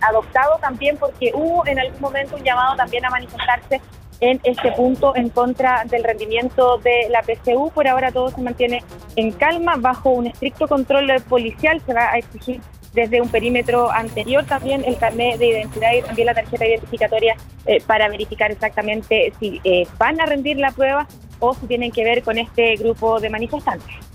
[0.00, 3.80] adoptado también porque hubo en algún momento un llamado también a manifestarse
[4.24, 7.70] en este punto en contra del rendimiento de la PCU.
[7.70, 8.82] Por ahora todo se mantiene
[9.16, 11.82] en calma, bajo un estricto control policial.
[11.84, 12.60] Se va a exigir
[12.94, 17.82] desde un perímetro anterior también el carnet de identidad y también la tarjeta identificatoria eh,
[17.86, 21.06] para verificar exactamente si eh, van a rendir la prueba
[21.40, 24.13] o si tienen que ver con este grupo de manifestantes.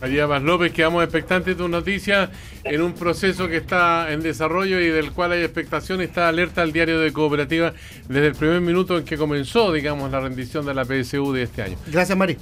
[0.00, 2.30] María Paz López, quedamos expectantes de tu noticia
[2.64, 6.00] en un proceso que está en desarrollo y del cual hay expectación.
[6.00, 7.72] Está alerta al diario de Cooperativa
[8.08, 11.62] desde el primer minuto en que comenzó, digamos, la rendición de la PSU de este
[11.62, 11.76] año.
[11.86, 12.36] Gracias, Mari.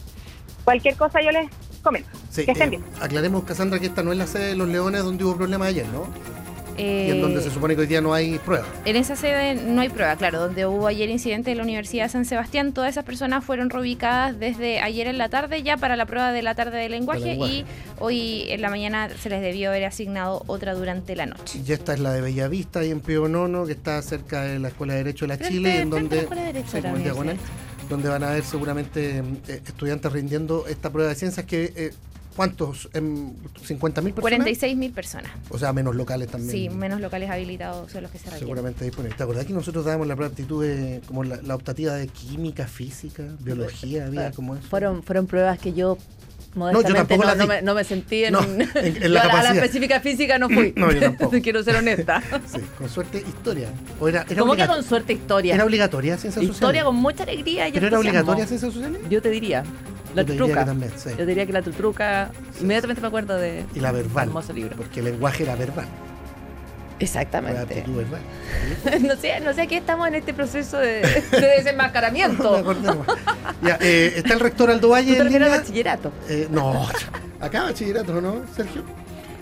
[0.64, 1.48] Cualquier cosa yo les
[1.82, 2.08] comento.
[2.30, 2.84] Sí, que estén eh, bien.
[3.00, 5.86] aclaremos, Cassandra, que esta no es la sede de los Leones donde hubo problemas ayer,
[5.88, 6.08] ¿no?
[6.76, 8.66] Y en Eh, donde se supone que hoy día no hay pruebas.
[8.84, 12.08] En esa sede no hay prueba, claro, donde hubo ayer incidente de la Universidad de
[12.10, 16.06] San Sebastián, todas esas personas fueron reubicadas desde ayer en la tarde ya para la
[16.06, 17.52] prueba de la tarde de lenguaje, De lenguaje.
[17.54, 17.64] y
[18.00, 21.60] hoy en la mañana se les debió haber asignado otra durante la noche.
[21.66, 24.94] Y esta es la de Bellavista, ahí en Pionono, que está cerca de la Escuela
[24.94, 27.36] de Derecho de la Frente- Chile, en la donde, de Derecho sí, de la diagonal,
[27.88, 31.90] donde van a haber seguramente eh, estudiantes rindiendo esta prueba de ciencias que, eh,
[32.34, 32.88] ¿cuántos?
[32.92, 33.32] Em,
[33.66, 34.20] ¿50.000 personas?
[34.20, 35.30] 46 mil personas.
[35.50, 36.50] O sea, menos locales también.
[36.50, 38.40] Sí, menos locales habilitados son los que se requieren.
[38.40, 39.16] Seguramente disponibles.
[39.16, 42.08] ¿Te acordás que nosotros dábamos la prueba de aptitud de, como la, la optativa de
[42.08, 44.66] química, física, biología, había como eso?
[44.68, 45.98] Fueron, fueron pruebas que yo
[46.54, 47.48] modestamente tampoco no, las no di.
[47.48, 50.38] me, no me sentí en, No, un- en- en yo la a, la, específica física
[50.38, 50.72] no fui.
[50.76, 51.36] No, yo tampoco.
[51.42, 52.22] Quiero ser honesta.
[52.46, 53.68] Sí, con suerte historia.
[54.00, 55.54] O era, era ¿Cómo que con suerte historia?
[55.54, 56.56] Era obligatoria ciencias sociales.
[56.56, 59.00] Historia con mucha alegría y ¿Pero era obligatoria ciencias sociales?
[59.10, 59.64] Yo te diría.
[60.14, 60.60] La Yo diría tutruca.
[60.60, 61.10] que también, sí.
[61.18, 62.30] Yo diría que la tutruca.
[62.60, 63.64] Inmediatamente me acuerdo de.
[63.74, 64.28] Y la verbal.
[64.28, 64.76] Hermoso libro.
[64.76, 65.86] Porque el lenguaje era verbal.
[66.98, 67.84] Exactamente.
[69.00, 72.62] no sé, no sé, aquí estamos en este proceso de, de desenmascaramiento.
[72.82, 73.06] nomás.
[73.62, 75.48] ya, eh, está el rector Aldo Valle Tú te en línea.
[75.48, 76.12] bachillerato.
[76.28, 76.86] Eh, no,
[77.40, 78.84] acá bachillerato, ¿no, Sergio?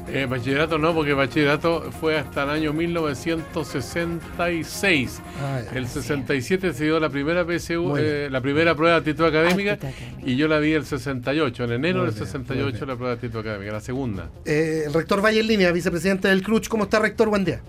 [0.09, 5.21] Eh, bachillerato no, porque bachillerato fue hasta el año 1966.
[5.41, 5.61] Ah.
[5.75, 9.95] El 67 se dio la primera PSU, eh, la primera prueba de actitud académica, Actitud
[9.95, 10.27] académica.
[10.31, 12.89] y yo la vi el 68, en enero Muy del bien, muy 68 bien.
[12.89, 14.31] la prueba de actitud académica, la segunda.
[14.45, 16.69] Eh, el rector Valle en línea, vicepresidente del CRUCH.
[16.69, 17.29] ¿Cómo está, rector?
[17.29, 17.61] Buen día.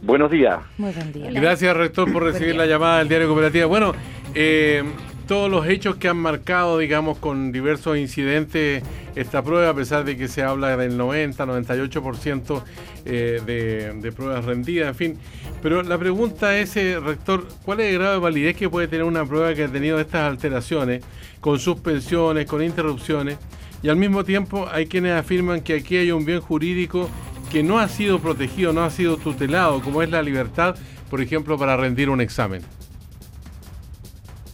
[0.00, 0.58] Buenos días.
[0.78, 1.30] Muy buen día.
[1.32, 3.66] Gracias, rector, por recibir la llamada del diario Cooperativa.
[3.66, 3.92] Bueno,
[4.34, 4.82] eh,
[5.26, 8.82] todos los hechos que han marcado, digamos, con diversos incidentes
[9.14, 12.62] esta prueba, a pesar de que se habla del 90, 98%
[13.04, 15.18] eh, de, pruebas rendidas, en fin.
[15.62, 19.04] Pero la pregunta es, eh, rector, ¿cuál es el grado de validez que puede tener
[19.04, 21.02] una prueba que ha tenido estas alteraciones,
[21.40, 23.38] con suspensiones, con interrupciones?
[23.82, 27.08] Y al mismo tiempo hay quienes afirman que aquí hay un bien jurídico
[27.50, 30.76] que no ha sido protegido, no ha sido tutelado, como es la libertad,
[31.10, 32.62] por ejemplo, para rendir un examen.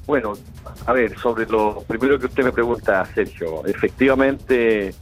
[0.09, 0.33] Bueno,
[0.87, 4.95] a ver, sobre lo primero que usted me pregunta, Sergio, efectivamente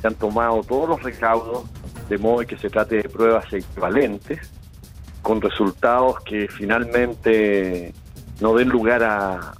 [0.00, 1.64] se han tomado todos los recaudos
[2.08, 4.50] de modo que se trate de pruebas equivalentes,
[5.20, 7.92] con resultados que finalmente
[8.40, 9.52] no den lugar a,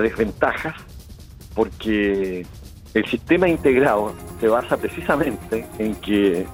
[0.00, 0.74] desventajas,
[1.54, 2.46] porque
[2.94, 6.46] el sistema integrado se basa precisamente en que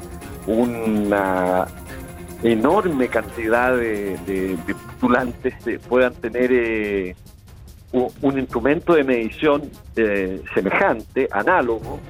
[0.48, 1.68] una
[2.42, 5.54] enorme cantidad de, postulantes
[5.88, 7.14] puedan tener eh,
[7.92, 12.00] un, instrumento de medición eh, semejante, análogo,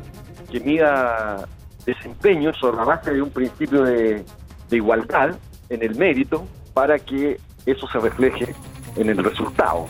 [0.51, 1.47] que mida
[1.85, 4.25] desempeño sobre la base de un principio de,
[4.71, 5.37] igualdad
[5.69, 8.55] en el mérito para que eso se refleje
[8.97, 9.87] en el resultado.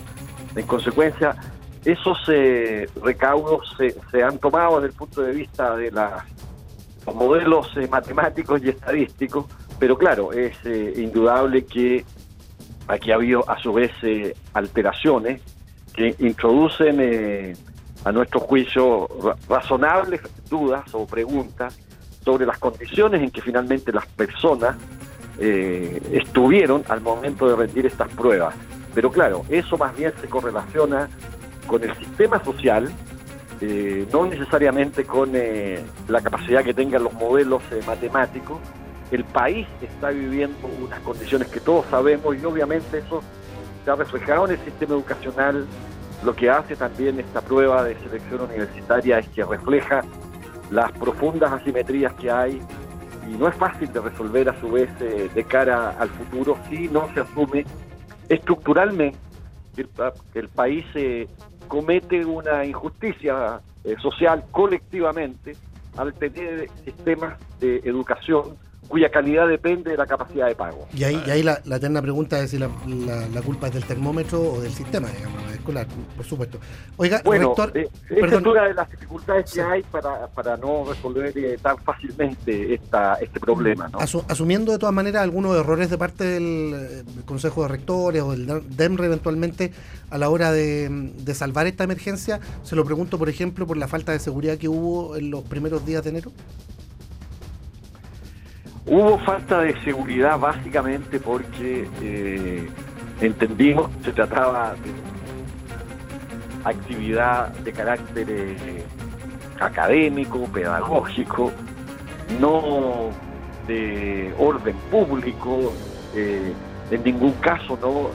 [0.57, 1.37] En consecuencia,
[1.85, 3.77] esos eh, recaudos
[4.11, 9.47] se, han tomado desde el punto de vista de los modelos eh, matemáticos y estadísticos,
[9.79, 10.57] pero claro, es
[10.97, 12.05] indudable que
[12.89, 13.93] aquí ha habido a su vez
[14.53, 15.41] alteraciones
[15.93, 17.55] que introducen eh,
[18.05, 19.09] a nuestro juicio
[19.49, 21.79] razonables dudas o preguntas
[22.25, 24.77] sobre las condiciones en que finalmente las personas
[25.39, 28.55] eh, estuvieron al momento de rendir estas pruebas.
[28.95, 31.09] Pero claro, eso más bien se correlaciona
[31.67, 32.91] con el sistema social,
[33.61, 35.33] eh, no necesariamente con
[36.09, 38.61] la capacidad que tengan los modelos matemáticos.
[39.11, 43.23] El país está viviendo unas condiciones que todos sabemos y obviamente eso
[43.91, 45.67] ha reflejado en el sistema educacional.
[46.25, 50.03] Lo que hace también esta prueba de selección universitaria es que refleja
[50.71, 52.63] las profundas asimetrías que hay
[53.29, 56.89] y no es fácil de resolver a su vez eh, de cara al futuro si
[56.89, 57.65] no se asume
[58.29, 59.17] estructuralmente
[59.75, 59.89] que
[60.35, 61.29] el, país eh,
[61.69, 65.57] comete una injusticia eh, social colectivamente
[65.97, 68.57] al tener sistemas de educación
[68.93, 70.87] cuya calidad depende de la capacidad de pago.
[70.93, 72.69] Y ahí, y ahí la, eterna pregunta es si la,
[73.43, 76.59] culpa es del termómetro o del sistema, digamos, escolar, por supuesto.
[76.99, 81.33] Oiga, bueno, rector, eh, es una de las dificultades que hay para, para no resolver
[81.39, 83.89] eh, tan fácilmente esta, este problema.
[83.89, 83.99] ¿no?
[83.99, 88.77] asumiendo de todas maneras algunos errores de parte del eh, Consejo de Rectores o del
[88.77, 89.73] DEMRE eventualmente
[90.11, 93.89] a la hora de, de salvar esta emergencia, se lo pregunto, por ejemplo, por la
[93.89, 96.31] falta de seguridad que hubo en los primeros días de enero.
[98.85, 102.69] Hubo falta de seguridad básicamente porque eh,
[103.21, 108.83] entendimos que se trataba de actividad de carácter eh,
[109.61, 111.53] académico, pedagógico,
[112.41, 113.11] no
[113.69, 115.73] de orden público,
[116.17, 116.53] eh,
[116.91, 118.11] en ningún caso no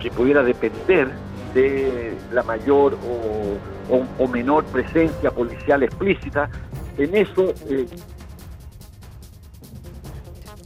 [0.00, 1.08] que pudiera depender
[1.52, 2.96] de la mayor
[3.88, 6.48] o, menor presencia policial explícita.
[6.96, 7.52] En eso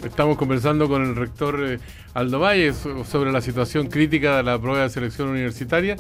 [0.05, 1.79] Estamos conversando con el rector eh,
[2.13, 5.97] Aldo Valle sobre la situación crítica de la prueba de selección universitaria.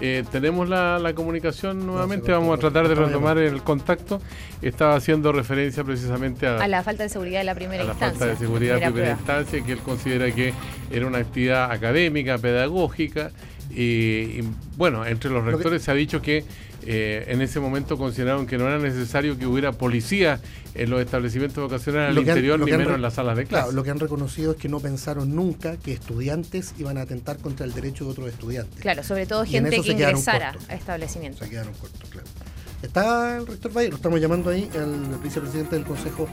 [0.00, 4.20] Eh, tenemos la, comunicación nuevamente, vamos a tratar de retomar el contacto.
[4.62, 8.06] Estaba haciendo referencia precisamente a, a la falta de seguridad de la primera instancia.
[8.06, 10.54] A la falta de seguridad de primera instancia, que él considera que
[10.90, 13.32] era una actividad académica, pedagógica.
[13.80, 14.40] Y,
[14.76, 16.44] bueno, entre los rectores se ha dicho que
[16.84, 20.40] eh, en ese momento consideraron que no era necesario que hubiera policía
[20.74, 23.66] en los establecimientos vocacionales al interior, ni menos en las salas de clase.
[23.66, 27.38] Claro, lo que han reconocido es que no pensaron nunca que estudiantes iban a atentar
[27.38, 28.80] contra el derecho de otros estudiantes.
[28.80, 31.44] Claro, sobre todo gente que ingresara a establecimientos.
[31.44, 32.26] Se quedaron cortos, claro.
[32.82, 36.28] Está el rector Valle, lo estamos llamando ahí, el vicepresidente del Consejo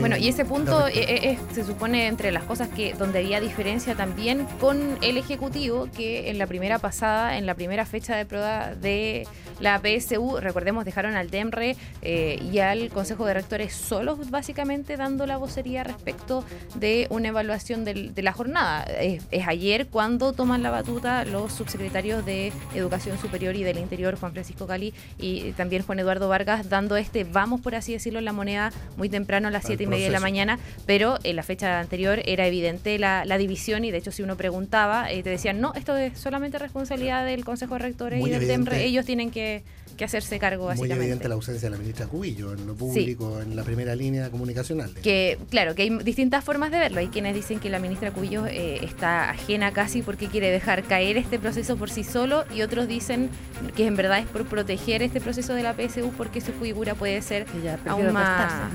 [0.00, 3.94] bueno, y ese punto eh, eh, se supone entre las cosas que donde había diferencia
[3.94, 8.74] también con el Ejecutivo, que en la primera pasada, en la primera fecha de prueba
[8.74, 9.26] de
[9.60, 15.26] la PSU, recordemos, dejaron al DEMRE eh, y al Consejo de Rectores solos, básicamente dando
[15.26, 18.84] la vocería respecto de una evaluación de la jornada.
[18.84, 24.32] Es, ayer cuando toman la batuta los subsecretarios de Educación Superior y del Interior, Juan
[24.32, 28.32] Francisco Cali y también Juan Eduardo Vargas, dando este vamos, por así decirlo, en la
[28.32, 31.42] moneda muy temprano a las las 7 y media de la mañana, pero en la
[31.42, 35.60] fecha anterior era evidente la, división y de hecho si uno preguntaba, eh, te decían,
[35.60, 39.62] no, esto es solamente responsabilidad del Consejo de Rectores y del TEMRE, ellos tienen que
[39.96, 40.96] que hacerse cargo básicamente.
[40.96, 44.30] Muy evidente la ausencia de la ministra Cubillo en lo público, en la primera línea
[44.30, 44.92] comunicacional.
[45.02, 47.00] Que claro, que hay distintas formas de verlo.
[47.00, 51.16] Hay quienes dicen que la ministra Cubillo eh, está ajena casi porque quiere dejar caer
[51.16, 53.30] este proceso por sí solo y otros dicen
[53.76, 57.20] que en verdad es por proteger este proceso de la PSU porque su figura puede
[57.22, 57.46] ser
[57.86, 58.70] aún más...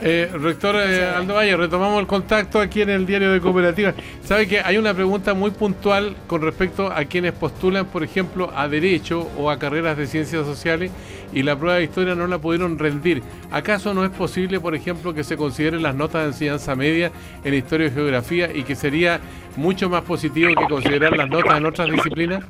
[0.00, 3.94] Eh, rector eh, Aldo Valle, retomamos el contacto aquí en el diario de cooperativa.
[4.22, 8.68] Sabe que hay una pregunta muy puntual con respecto a quienes postulan, por ejemplo, a
[8.68, 10.92] derecho o a carreras de ciencias sociales
[11.32, 13.22] y la prueba de historia no la pudieron rendir.
[13.50, 17.10] ¿Acaso no es posible, por ejemplo, que se consideren las notas de enseñanza media
[17.42, 19.20] en historia y geografía y que sería
[19.56, 22.44] mucho más positivo que considerar las notas en otras disciplinas?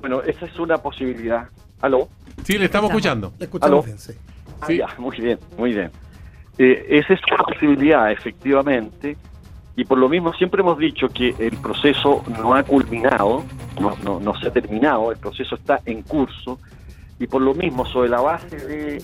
[0.00, 1.48] Bueno, esa es una posibilidad.
[1.80, 2.08] ¿Aló?
[2.44, 3.32] Sí, le estamos escuchando.
[3.38, 4.12] Le escuchamos bien, sí.
[4.62, 5.90] Ah, muy bien, muy bien.
[6.58, 9.16] Eh, esa es una posibilidad, efectivamente,
[9.74, 13.44] y por lo mismo siempre hemos dicho que el proceso no ha culminado,
[13.80, 16.58] no, no, se ha terminado, el proceso está en curso,
[17.18, 19.02] y por lo mismo, sobre la base de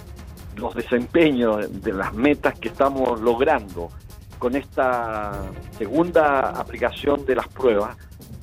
[0.56, 3.88] los desempeños, de las metas que estamos logrando
[4.38, 5.42] con esta
[5.76, 7.96] segunda aplicación de las pruebas,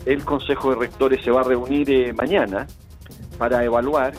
[0.06, 2.68] el Consejo de Rectores se va a reunir eh, mañana
[3.38, 4.14] para evaluar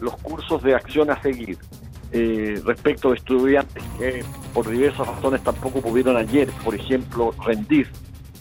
[0.00, 1.58] los cursos de acción a seguir.
[2.12, 7.88] Eh, respecto de estudiantes que por diversas razones tampoco pudieron ayer, por ejemplo, rendir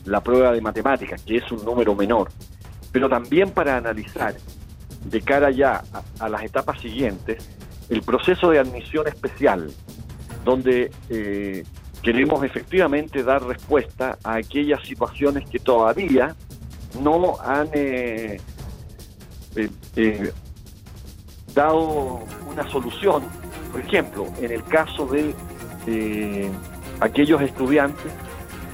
[0.06, 2.30] la prueba de matemáticas, que es un número menor,
[2.92, 4.36] pero también para analizar
[5.04, 5.84] de cara ya
[6.20, 7.50] a, las etapas siguientes
[7.90, 9.72] el proceso de admisión especial,
[10.44, 11.64] donde eh,
[12.04, 16.36] queremos efectivamente dar respuesta a aquellas situaciones que todavía
[17.02, 18.40] no han eh,
[21.54, 23.24] dado una solución
[23.76, 25.36] por ejemplo, en el caso de
[25.86, 26.50] eh,
[27.02, 28.10] aquellos estudiantes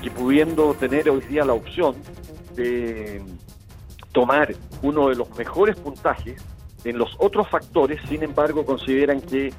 [0.04, 1.96] que pudiendo tener hoy día la opción
[2.56, 3.20] de
[4.12, 6.40] tomar uno de los mejores puntajes
[6.84, 9.52] en los otros factores, sin embargo consideran que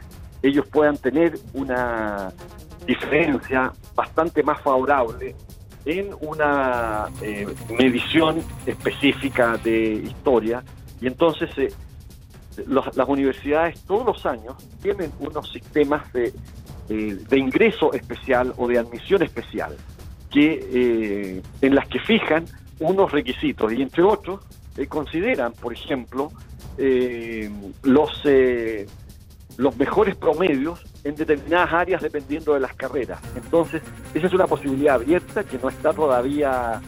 [0.44, 2.33] ellos puedan tener una
[2.87, 5.35] diferencia bastante más favorable
[5.87, 10.62] en una eh, medición específica de historia
[11.00, 11.72] y entonces eh,
[12.66, 16.32] las universidades todos los años tienen unos sistemas de,
[16.88, 19.76] eh, de ingreso especial o de admisión especial
[20.30, 22.44] que eh, en las que fijan
[22.80, 24.40] unos requisitos y entre otros
[24.76, 26.32] eh, consideran, por ejemplo,
[27.82, 28.24] los
[29.58, 33.20] los mejores promedios en determinadas áreas dependiendo de las carreras.
[33.36, 33.82] Entonces,
[34.14, 36.80] esa es una posibilidad abierta que no está todavía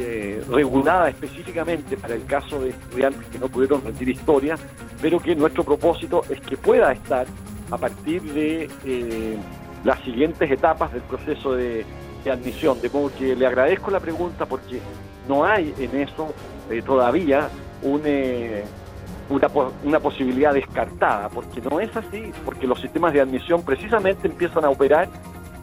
[0.00, 4.56] eh, regulada específicamente para el caso de estudiantes que no pudieron rendir historia,
[5.02, 7.26] pero que nuestro propósito es que pueda estar
[7.70, 9.36] a partir de eh,
[9.84, 11.84] las siguientes etapas del proceso de,
[12.30, 12.78] admisión.
[12.82, 14.80] De modo que le agradezco la pregunta porque
[15.26, 16.34] no hay en eso
[16.70, 17.48] eh, todavía
[17.80, 19.48] una,
[19.82, 24.68] una posibilidad descartada, porque no es así, porque los sistemas de admisión precisamente empiezan a
[24.68, 25.08] operar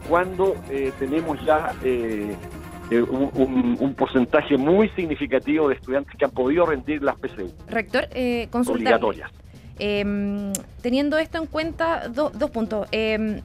[0.08, 0.56] cuando
[0.98, 1.72] tenemos ya
[2.90, 7.52] un, porcentaje muy significativo de estudiantes que han podido rendir las PSU.
[7.68, 9.30] Rector, eh, Obligatorias.
[9.78, 12.88] Em, teniendo esto en cuenta, dos puntos.
[12.92, 13.42] Eh,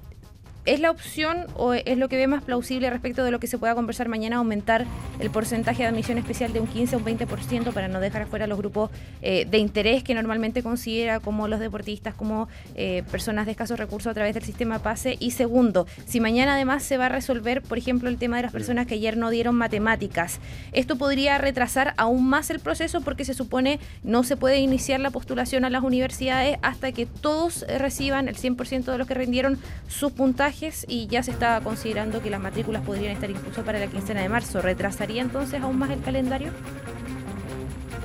[0.64, 3.58] ¿Es la opción o es lo que ve más plausible respecto de lo que se
[3.58, 4.86] pueda conversar mañana aumentar
[5.20, 8.46] el porcentaje de admisión especial de un 15 a un 20% para no dejar afuera
[8.46, 8.92] los grupos
[9.24, 14.12] eh, de interés que normalmente considera como los deportistas, como eh, personas de escasos recursos
[14.12, 15.18] a través del sistema PASE?
[15.20, 18.52] Y segundo, si mañana además se va a resolver, por ejemplo, el tema de las
[18.52, 20.40] personas que ayer no dieron matemáticas,
[20.74, 25.10] ¿esto podría retrasar aún más el proceso porque se supone no se puede iniciar la
[25.10, 30.12] postulación a las universidades hasta que todos reciban el 100% de los que rindieron sus
[30.12, 30.51] puntajes?
[30.88, 34.30] Y ya se estaba considerando que las matrículas podrían estar incluso para la quincena de
[34.30, 34.62] marzo.
[34.62, 36.52] ¿Retrasaría entonces aún más el calendario?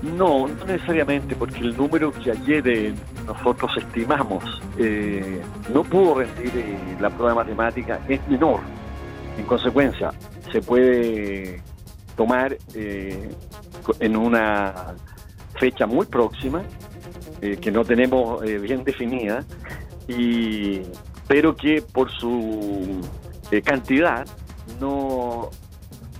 [0.02, 2.94] No, no necesariamente, porque el número que ayer eh,
[3.26, 4.44] nosotros estimamos
[4.78, 5.40] eh,
[5.72, 8.60] no pudo rendir eh, la prueba de matemática es menor.
[9.38, 10.12] En consecuencia,
[10.52, 11.62] se puede
[12.16, 14.94] tomar en una
[15.58, 16.62] fecha muy próxima,
[17.40, 19.44] que no tenemos bien definida,
[20.08, 20.80] y
[21.28, 23.00] pero que por su
[23.50, 24.26] eh, cantidad
[24.80, 25.50] no,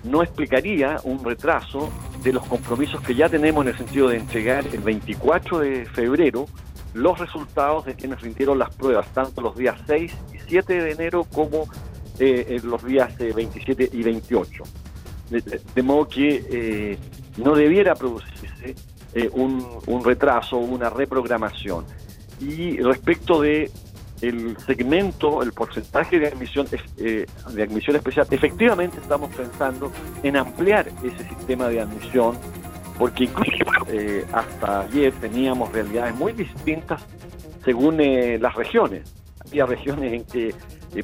[0.03, 1.89] no explicaría un retraso
[2.23, 6.45] de los compromisos que ya tenemos en el sentido de entregar el 24 de febrero
[6.93, 11.25] los resultados de quienes rindieron las pruebas, tanto los días 6 y 7 de enero
[11.25, 11.67] como
[12.17, 14.63] eh, los días 27 eh, y 28.
[15.29, 16.97] De, modo que
[17.35, 18.75] no debiera producirse
[19.33, 21.85] un, un retraso, una reprogramación.
[22.39, 23.69] Y respecto de
[24.21, 29.91] el segmento, el porcentaje de admisión, eh, de admisión especial, efectivamente estamos pensando
[30.23, 32.37] en ampliar ese sistema de admisión,
[32.97, 37.05] porque incluso eh, hasta ayer teníamos realidades muy distintas
[37.63, 39.13] según eh, las regiones.
[39.45, 40.55] Había regiones en que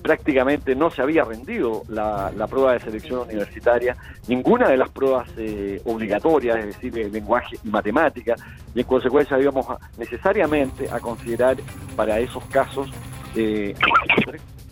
[0.01, 3.95] prácticamente no se había rendido la, prueba de selección universitaria,
[4.27, 5.29] ninguna de las pruebas
[5.85, 8.35] obligatorias, es decir, de lenguaje y matemática,
[8.73, 9.65] y en consecuencia íbamos
[9.97, 11.57] necesariamente a considerar
[11.95, 12.89] para esos casos
[13.35, 13.73] eh,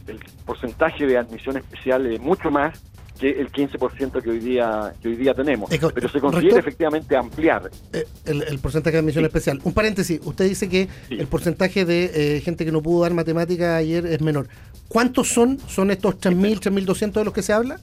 [0.08, 2.82] el porcentaje de admisión especial es mucho más
[3.22, 5.70] que el 15% que hoy día que hoy día tenemos.
[5.70, 7.70] Pero se considera efectivamente ampliar.
[7.94, 9.60] Eh, el, porcentaje de admisión especial.
[9.64, 13.78] Un paréntesis, usted dice que el porcentaje de eh, gente que no pudo dar matemática
[13.78, 14.48] ayer es menor.
[14.88, 15.60] ¿Cuántos son?
[15.68, 17.80] ¿Son estos 3.000, 3.200 de los que se habla?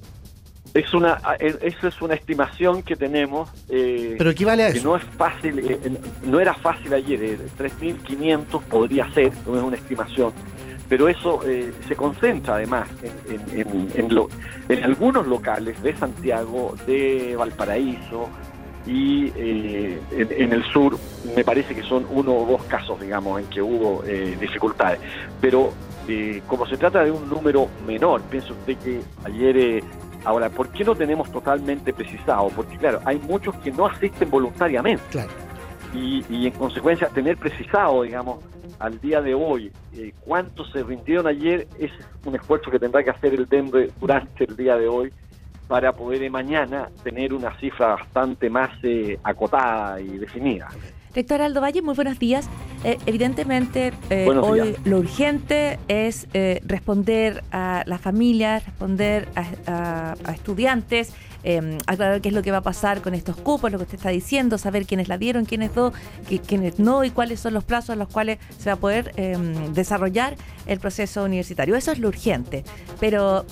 [0.74, 3.48] Es una, esa es una estimación que tenemos.
[3.68, 5.78] Eh, Pero equivale a que no es fácil, eh,
[6.24, 7.38] no era fácil ayer.
[7.56, 10.32] 3.500 podría ser, no es una estimación.
[10.88, 13.88] Pero eso eh, se concentra además en,
[14.68, 18.28] en, algunos locales de Santiago, de Valparaíso
[18.86, 20.96] y en, el sur.
[21.36, 24.02] Me parece que son uno o dos casos, digamos, en que hubo
[24.40, 24.98] dificultades.
[25.40, 25.72] Pero
[26.46, 29.82] como se trata de un número menor, piensa usted que ayer
[30.24, 32.48] Ahora, ¿por qué no tenemos totalmente precisado?
[32.54, 35.02] Porque, claro, hay muchos que no asisten voluntariamente.
[35.10, 35.30] Claro.
[35.94, 38.40] Y, en consecuencia, tener precisado, digamos,
[38.78, 41.90] al día de hoy, eh, cuántos se rindieron ayer, es
[42.24, 45.12] un esfuerzo que tendrá que hacer el DEMBE durante el día de hoy
[45.68, 50.68] para poder eh, mañana tener una cifra bastante más eh, acotada y definida.
[51.14, 52.48] Rector Aldo Valle, muy buenos días.
[52.84, 56.28] Eh, evidentemente, eh, hoy lo urgente es
[56.64, 61.14] responder a las familias, responder a, estudiantes,
[61.86, 64.10] aclarar qué es lo que va a pasar con estos cupos, lo que usted está
[64.10, 65.70] diciendo, saber quiénes la dieron, quiénes
[66.46, 69.14] quiénes no y cuáles son los plazos en los cuales se va a poder
[69.72, 70.36] desarrollar
[70.66, 71.76] el proceso universitario.
[71.76, 72.64] Eso es lo urgente.
[73.00, 73.46] Pero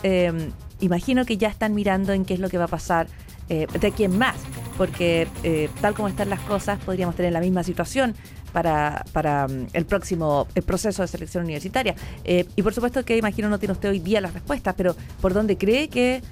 [0.80, 3.06] imagino que ya están mirando en qué es lo que va a pasar
[3.48, 4.34] eh, de quién más,
[4.76, 8.16] porque eh, tal como están las cosas, podríamos tener la misma situación
[8.56, 11.94] para, para mm, el próximo el proceso de selección universitaria.
[12.24, 15.34] Eh, y por supuesto que imagino no tiene usted hoy día las respuestas, pero ¿por
[15.34, 16.22] dónde cree que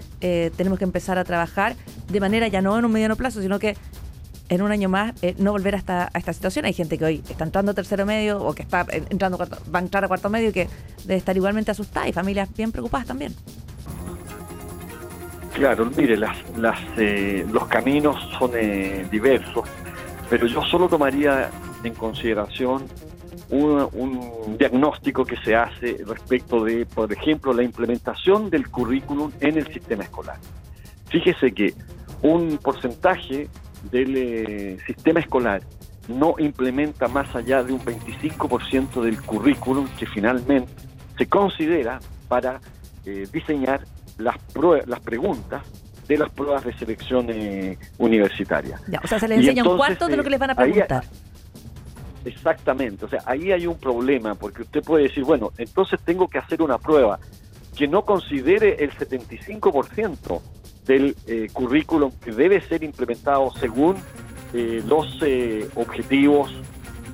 [0.57, 1.77] tenemos que empezar a trabajar
[2.09, 3.77] de manera ya no en un mediano plazo, sino que
[4.49, 6.65] en un año más no volver a esta situación.
[6.65, 9.83] Hay gente que hoy está entrando a tercero medio o que está entrando va a
[9.83, 10.69] entrar a cuarto medio y que
[11.05, 13.35] debe estar igualmente asustada y familias bien preocupadas también.
[15.53, 19.69] Claro, mire, las, las, eh, los caminos son eh, diversos,
[20.35, 21.49] pero yo solo tomaría
[21.85, 22.87] en consideración
[23.51, 29.73] un, diagnóstico que se hace respecto de, por ejemplo, la implementación del currículum en el
[29.73, 30.39] sistema escolar.
[31.07, 31.73] Fíjese que
[32.23, 33.49] un porcentaje
[33.93, 35.63] del eh, sistema escolar
[36.09, 40.73] no implementa más allá de un 25% del currículum que finalmente
[41.17, 42.61] se considera para
[43.05, 43.85] diseñar
[44.19, 44.37] las,
[44.87, 45.63] las preguntas
[46.07, 48.81] de las pruebas de selección eh, universitaria.
[49.03, 51.05] o sea, se le enseña un cuarto de lo que les van a preguntar.
[52.25, 56.39] exactamente, o sea, ahí hay un problema, porque usted puede decir, bueno, entonces tengo que
[56.39, 57.19] hacer una prueba
[57.77, 60.41] que no considere el 75%
[60.87, 63.97] del eh, currículum que debe ser implementado según
[64.53, 65.19] eh, los
[65.75, 66.53] objetivos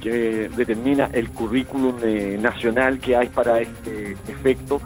[0.02, 1.96] que determina el currículum
[2.40, 4.80] nacional que hay para este efecto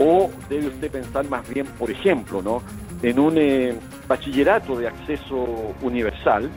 [0.00, 2.62] o debe usted pensar más bien, por ejemplo, ¿no?
[3.02, 3.74] En un eh,
[4.06, 6.50] bachillerato de acceso universal,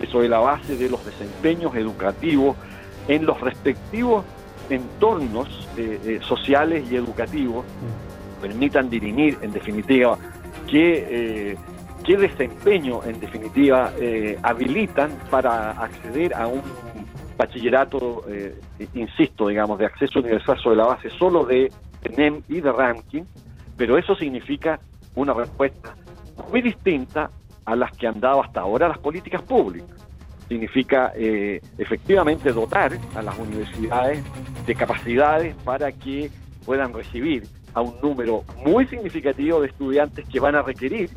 [0.00, 2.56] eso es la base de los desempeños educativos
[3.08, 4.24] en los respectivos
[4.70, 7.64] entornos eh, eh, sociales y educativos,
[8.40, 10.16] permitan dirimir, en definitiva,
[10.70, 11.56] qué,
[12.04, 13.90] qué desempeño, en definitiva,
[14.42, 16.62] habilitan para acceder a un
[17.36, 18.24] bachillerato,
[18.94, 21.72] insisto, digamos, de acceso universal sobre la base solo de
[22.16, 23.24] NEM y de ranking,
[23.76, 24.78] pero eso significa
[25.14, 25.94] una respuesta
[26.50, 27.30] muy distinta
[27.64, 29.90] a las que han dado hasta ahora las políticas públicas.
[30.48, 34.24] Significa eh, efectivamente dotar a las universidades
[34.66, 36.30] de capacidades para que
[36.64, 41.10] puedan recibir a un número muy significativo de estudiantes que van a requerir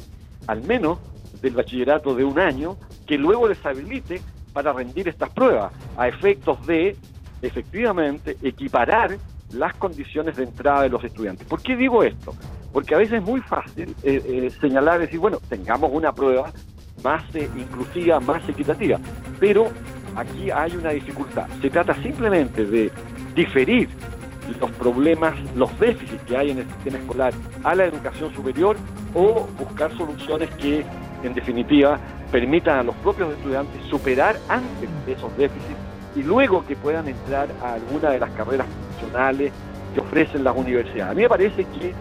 [0.48, 1.00] al menos
[1.42, 2.78] del bachillerato de un año,
[3.08, 4.22] que luego les habilite
[4.54, 6.96] para rendir estas pruebas, a efectos de
[7.42, 9.18] efectivamente equiparar
[9.54, 11.48] las condiciones de entrada de los estudiantes.
[11.48, 12.34] ¿Por qué digo esto?
[12.74, 16.52] Porque a veces es muy fácil eh, eh, señalar, decir, bueno, tengamos una prueba
[17.04, 19.00] más eh, inclusiva, más equitativa,
[19.40, 19.70] pero
[20.16, 21.48] aquí hay una dificultad.
[21.62, 22.92] Se trata simplemente de
[23.36, 23.90] diferir
[24.60, 28.76] los problemas, los déficits que hay en el sistema escolar a la educación superior
[29.14, 30.86] o buscar soluciones que,
[31.24, 32.00] en definitiva,
[32.32, 35.78] permitan a los propios estudiantes superar antes esos déficits
[36.16, 39.52] y luego que puedan entrar a alguna de las carreras profesionales
[39.94, 41.12] que ofrecen las universidades.
[41.12, 41.94] A mí me parece que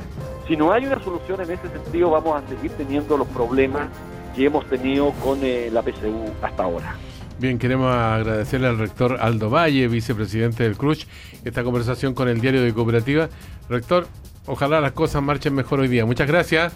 [0.51, 3.87] si no hay una solución en ese sentido, vamos a seguir teniendo los problemas
[4.35, 6.97] que hemos tenido con eh, la PSU hasta ahora.
[7.39, 11.07] Bien, queremos agradecerle al rector Aldo Valle, vicepresidente del CRUCH,
[11.45, 13.29] esta conversación con el diario de Cooperativa.
[13.69, 14.09] Rector,
[14.47, 16.05] ojalá las cosas marchen mejor hoy día.
[16.05, 16.73] Muchas gracias.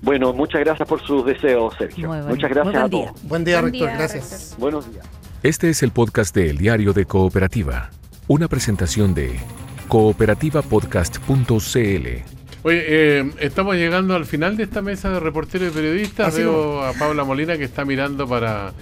[0.00, 2.08] Bueno, muchas gracias por sus deseos, Sergio.
[2.26, 3.22] Muchas gracias a todos.
[3.24, 3.86] Buen día, rector.
[3.86, 4.56] gracias.
[4.58, 5.06] Buenos días.
[5.42, 7.90] Este es el podcast de El Diario de Cooperativa,
[8.28, 9.38] una presentación de
[9.90, 12.06] cooperativapodcast.cl.
[12.62, 16.34] Oye, eh, estamos llegando al final de esta mesa de reporteros y periodistas.
[16.34, 18.72] Veo a Paula Molina que está mirando para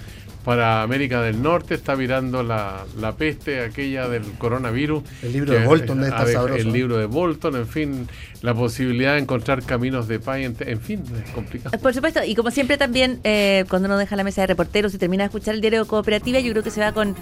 [0.43, 5.03] para América del Norte, está mirando la, la peste, aquella del coronavirus.
[5.21, 6.23] El libro de Bolton, está
[6.55, 8.07] El libro de Bolton, en fin,
[8.41, 11.77] la posibilidad de encontrar caminos de paz, en, fin, es complicado.
[11.77, 14.97] Por supuesto, y como siempre también, eh, cuando uno deja la mesa de reporteros y
[14.97, 17.15] termina de escuchar el diario de cooperativa, yo creo que se va con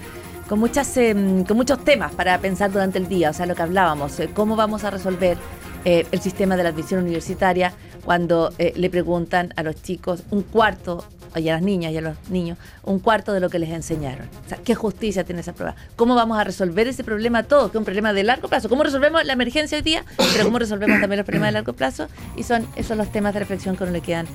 [0.47, 3.61] con muchas em, con muchos temas para pensar durante el día, o sea, lo que
[3.61, 5.37] hablábamos, eh, cómo vamos a resolver
[5.85, 7.73] eh, el sistema de la admisión universitaria
[8.03, 11.03] cuando le preguntan a los chicos un cuarto
[11.39, 14.27] y a las niñas y a los niños un cuarto de lo que les enseñaron.
[14.45, 15.75] O sea, ¿qué justicia tiene esa prueba?
[15.95, 17.71] ¿Cómo vamos a resolver ese problema todo?
[17.71, 18.69] Que es un problema de largo plazo.
[18.69, 20.05] ¿Cómo resolvemos la emergencia hoy día?
[20.17, 22.07] Pero ¿cómo resolvemos también los problemas de largo plazo?
[22.35, 24.27] Y son esos los temas de reflexión que le quedan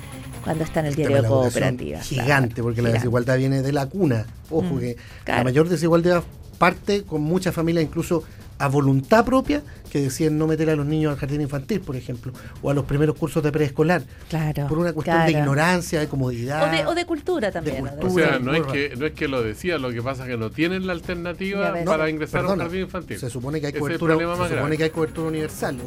[0.43, 1.99] cuando está en el diario de cooperativa.
[2.01, 4.25] Gigante, porque la desigualdad viene de la cuna.
[4.49, 6.23] Ojo, mm, que la mayor desigualdad
[6.57, 8.23] parte con muchas familias incluso
[8.63, 9.61] a voluntad propia
[9.91, 12.85] que deciden no meter a los niños al jardín infantil, por ejemplo, o a los
[12.85, 14.01] primeros cursos de preescolar.
[14.29, 14.67] Claro.
[14.67, 16.87] Por una cuestión de ignorancia, de comodidad.
[16.87, 17.85] O de, cultura también.
[18.01, 20.37] o sea, no es, que, no es que lo decía, lo que pasa es que
[20.37, 23.19] no tienen la alternativa para ingresar a un jardín infantil.
[23.19, 25.77] Se supone que hay cobertura, se supone que hay cobertura universal.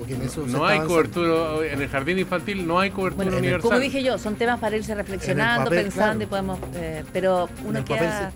[0.47, 3.63] no hay cobertura, en el jardín infantil no hay cobertura universal.
[3.63, 6.59] Como dije yo, son temas para irse reflexionando, pensando y podemos...
[6.75, 8.33] Eh, pero uno queda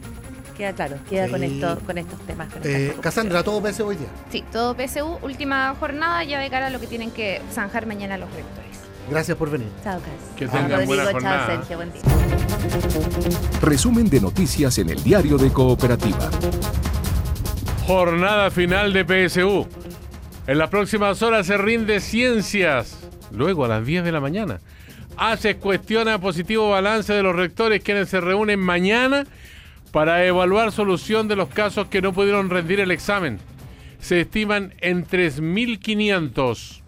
[0.61, 2.49] queda claro, queda con, esto, con estos temas.
[2.65, 4.09] eh, Cassandra, ¿todo PSU hoy día?
[4.31, 8.19] Sí, todo PSU, última jornada ya de cara a lo que tienen que zanjar mañana
[8.19, 8.69] los rectores.
[9.09, 9.69] Gracias por venir.
[9.83, 10.37] Chao, Cas.
[10.37, 11.47] Que tengan buena jornada.
[11.47, 12.03] Chao, Sergio, buen día.
[13.63, 16.31] Resumen de noticias en el diario de Cooperativa.
[17.87, 19.67] Jornada final de PSU.
[20.47, 22.99] En las próximas horas se rinde ciencias.
[23.33, 24.61] Luego a las 10 de la mañana.
[25.17, 29.25] Hace cuestiona positivo balance de los rectores quienes se reúnen mañana
[29.93, 33.39] para evaluar solución de los casos que no pudieron rendir el examen.
[33.99, 36.81] Se estiman en 3.500.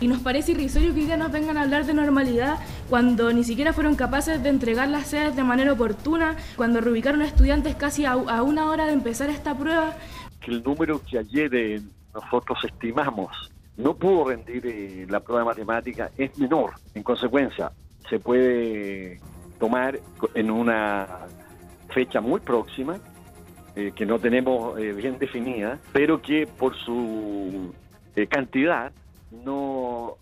[0.00, 2.58] Y nos parece irrisorio que hoy día nos vengan a hablar de normalidad
[2.90, 7.26] cuando ni siquiera fueron capaces de entregar las sedes de manera oportuna, cuando reubicaron a
[7.26, 9.96] estudiantes casi a, una hora de empezar esta prueba.
[10.40, 11.80] Que el número que ayer eh,
[12.14, 13.30] nosotros estimamos
[13.76, 16.72] no pudo rendir eh, la prueba de matemática es menor.
[16.94, 17.72] En consecuencia,
[18.08, 19.20] se puede
[19.58, 19.98] tomar
[20.34, 21.06] en una
[21.96, 22.98] fecha muy próxima,
[23.74, 27.72] eh, que no tenemos eh, bien definida, pero que por su
[28.14, 28.92] eh, cantidad
[29.30, 30.18] no,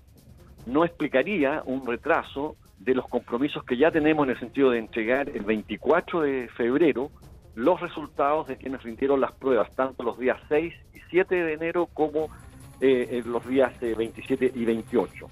[0.66, 5.28] no explicaría un retraso de los compromisos que ya tenemos en el sentido de entregar
[5.28, 7.10] el 24 de febrero
[7.56, 11.88] los resultados de quienes rindieron las pruebas, tanto los días 6 y 7 de enero
[11.92, 12.28] como
[12.80, 15.26] los días 27 y 28.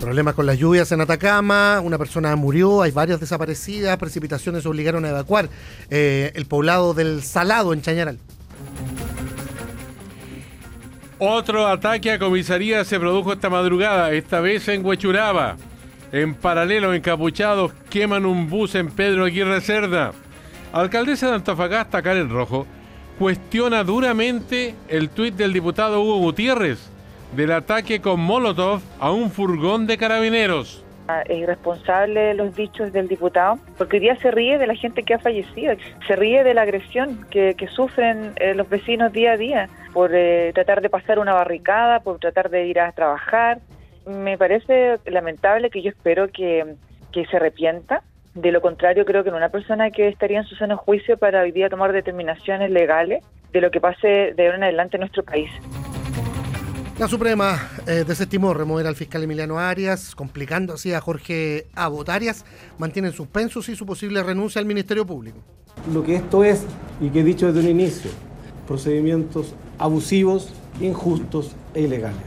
[0.00, 5.10] Problemas con las lluvias en Atacama, una persona murió, hay varias desaparecidas, precipitaciones obligaron a
[5.10, 5.50] evacuar
[5.90, 8.18] eh, el poblado del Salado en Chañaral.
[11.18, 15.58] Otro ataque a comisaría se produjo esta madrugada, esta vez en Huechuraba.
[16.12, 20.12] En paralelo, encapuchados queman un bus en Pedro Aguirre Cerda.
[20.72, 22.66] Alcaldesa de Antofagasta, Karen Rojo,
[23.18, 26.78] cuestiona duramente el tuit del diputado Hugo Gutiérrez
[27.32, 30.84] del ataque con Molotov a un furgón de carabineros.
[31.26, 35.14] Es irresponsable los dichos del diputado, porque hoy día se ríe de la gente que
[35.14, 35.74] ha fallecido,
[36.06, 40.52] se ríe de la agresión que, sufren eh, los vecinos día a día por eh,
[40.54, 43.58] tratar de pasar una barricada, por tratar de ir a trabajar.
[44.06, 46.76] Me parece lamentable que yo espero que,
[47.12, 48.02] que se arrepienta.
[48.34, 51.42] De lo contrario, creo que en una persona que estaría en su seno juicio para
[51.42, 55.24] hoy día tomar determinaciones legales de lo que pase de ahora en adelante en nuestro
[55.24, 55.50] país.
[57.00, 62.06] La Suprema eh, desestimó remover al fiscal Emiliano Arias, complicando así a Jorge Abot.
[62.10, 62.44] Arias
[62.76, 65.38] mantiene en suspenso y su posible renuncia al Ministerio Público.
[65.94, 66.60] Lo que esto es,
[67.00, 68.10] y que he dicho desde un inicio,
[68.66, 72.20] procedimientos abusivos, injustos e ilegales.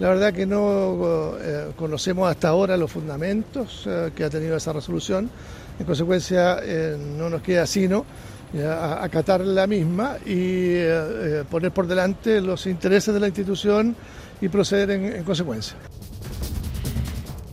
[0.00, 4.72] La verdad que no eh, conocemos hasta ahora los fundamentos eh, que ha tenido esa
[4.72, 5.30] resolución.
[5.78, 6.60] En consecuencia,
[7.16, 8.04] no nos queda sino
[9.00, 13.94] acatar la misma y eh, eh, poner por delante los intereses de la institución
[14.40, 15.76] y proceder en, consecuencia.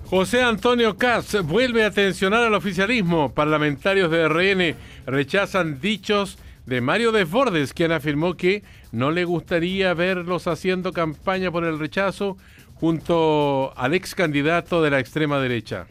[0.10, 3.34] José Antonio Katz vuelve a tensionar al oficialismo.
[3.34, 4.76] Parlamentarios de RN
[5.08, 11.66] rechazan dichos de Mario Desbordes, quien afirmó que no le gustaría verlos haciendo campaña por
[11.66, 12.38] el rechazo
[12.76, 15.88] junto al ex candidato de la extrema derecha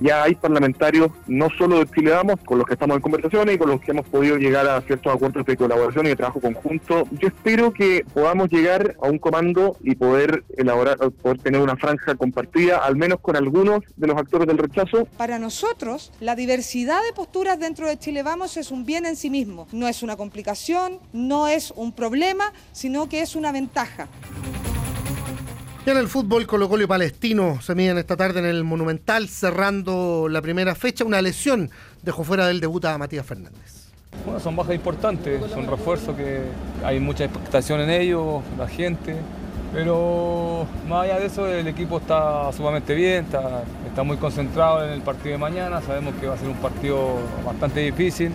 [0.00, 3.58] ya hay parlamentarios, no solo de Chile Vamos, con los que estamos en conversaciones y
[3.58, 7.06] con los que hemos podido llegar a ciertos acuerdos de colaboración y de trabajo conjunto.
[7.12, 12.14] Yo espero que podamos llegar a un comando y poder elaborar, poder tener una franja
[12.14, 15.06] compartida, al menos con algunos de los actores del rechazo.
[15.16, 19.30] Para nosotros, la diversidad de posturas dentro de Chile Vamos es un bien en sí
[19.30, 19.66] mismo.
[19.72, 24.08] No es una complicación, no es un problema, sino que es una ventaja.
[25.86, 29.28] Y en el fútbol, Colo Colo y Palestino se miden esta tarde en el Monumental,
[29.28, 31.04] cerrando la primera fecha.
[31.04, 31.70] Una lesión
[32.02, 33.92] dejó fuera del debut a Matías Fernández.
[34.24, 36.40] Bueno, son bajas importantes, son refuerzos que
[36.84, 39.14] hay mucha expectación en ellos, la gente.
[39.72, 44.90] Pero más allá de eso, el equipo está sumamente bien, está, está muy concentrado en
[44.90, 45.80] el partido de mañana.
[45.82, 47.14] Sabemos que va a ser un partido
[47.44, 48.32] bastante difícil.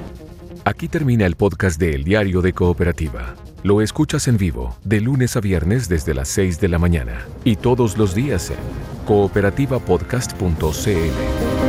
[0.65, 3.35] Aquí termina el podcast de El Diario de Cooperativa.
[3.63, 7.55] Lo escuchas en vivo de lunes a viernes desde las 6 de la mañana y
[7.55, 8.57] todos los días en
[9.05, 11.60] cooperativapodcast.cl.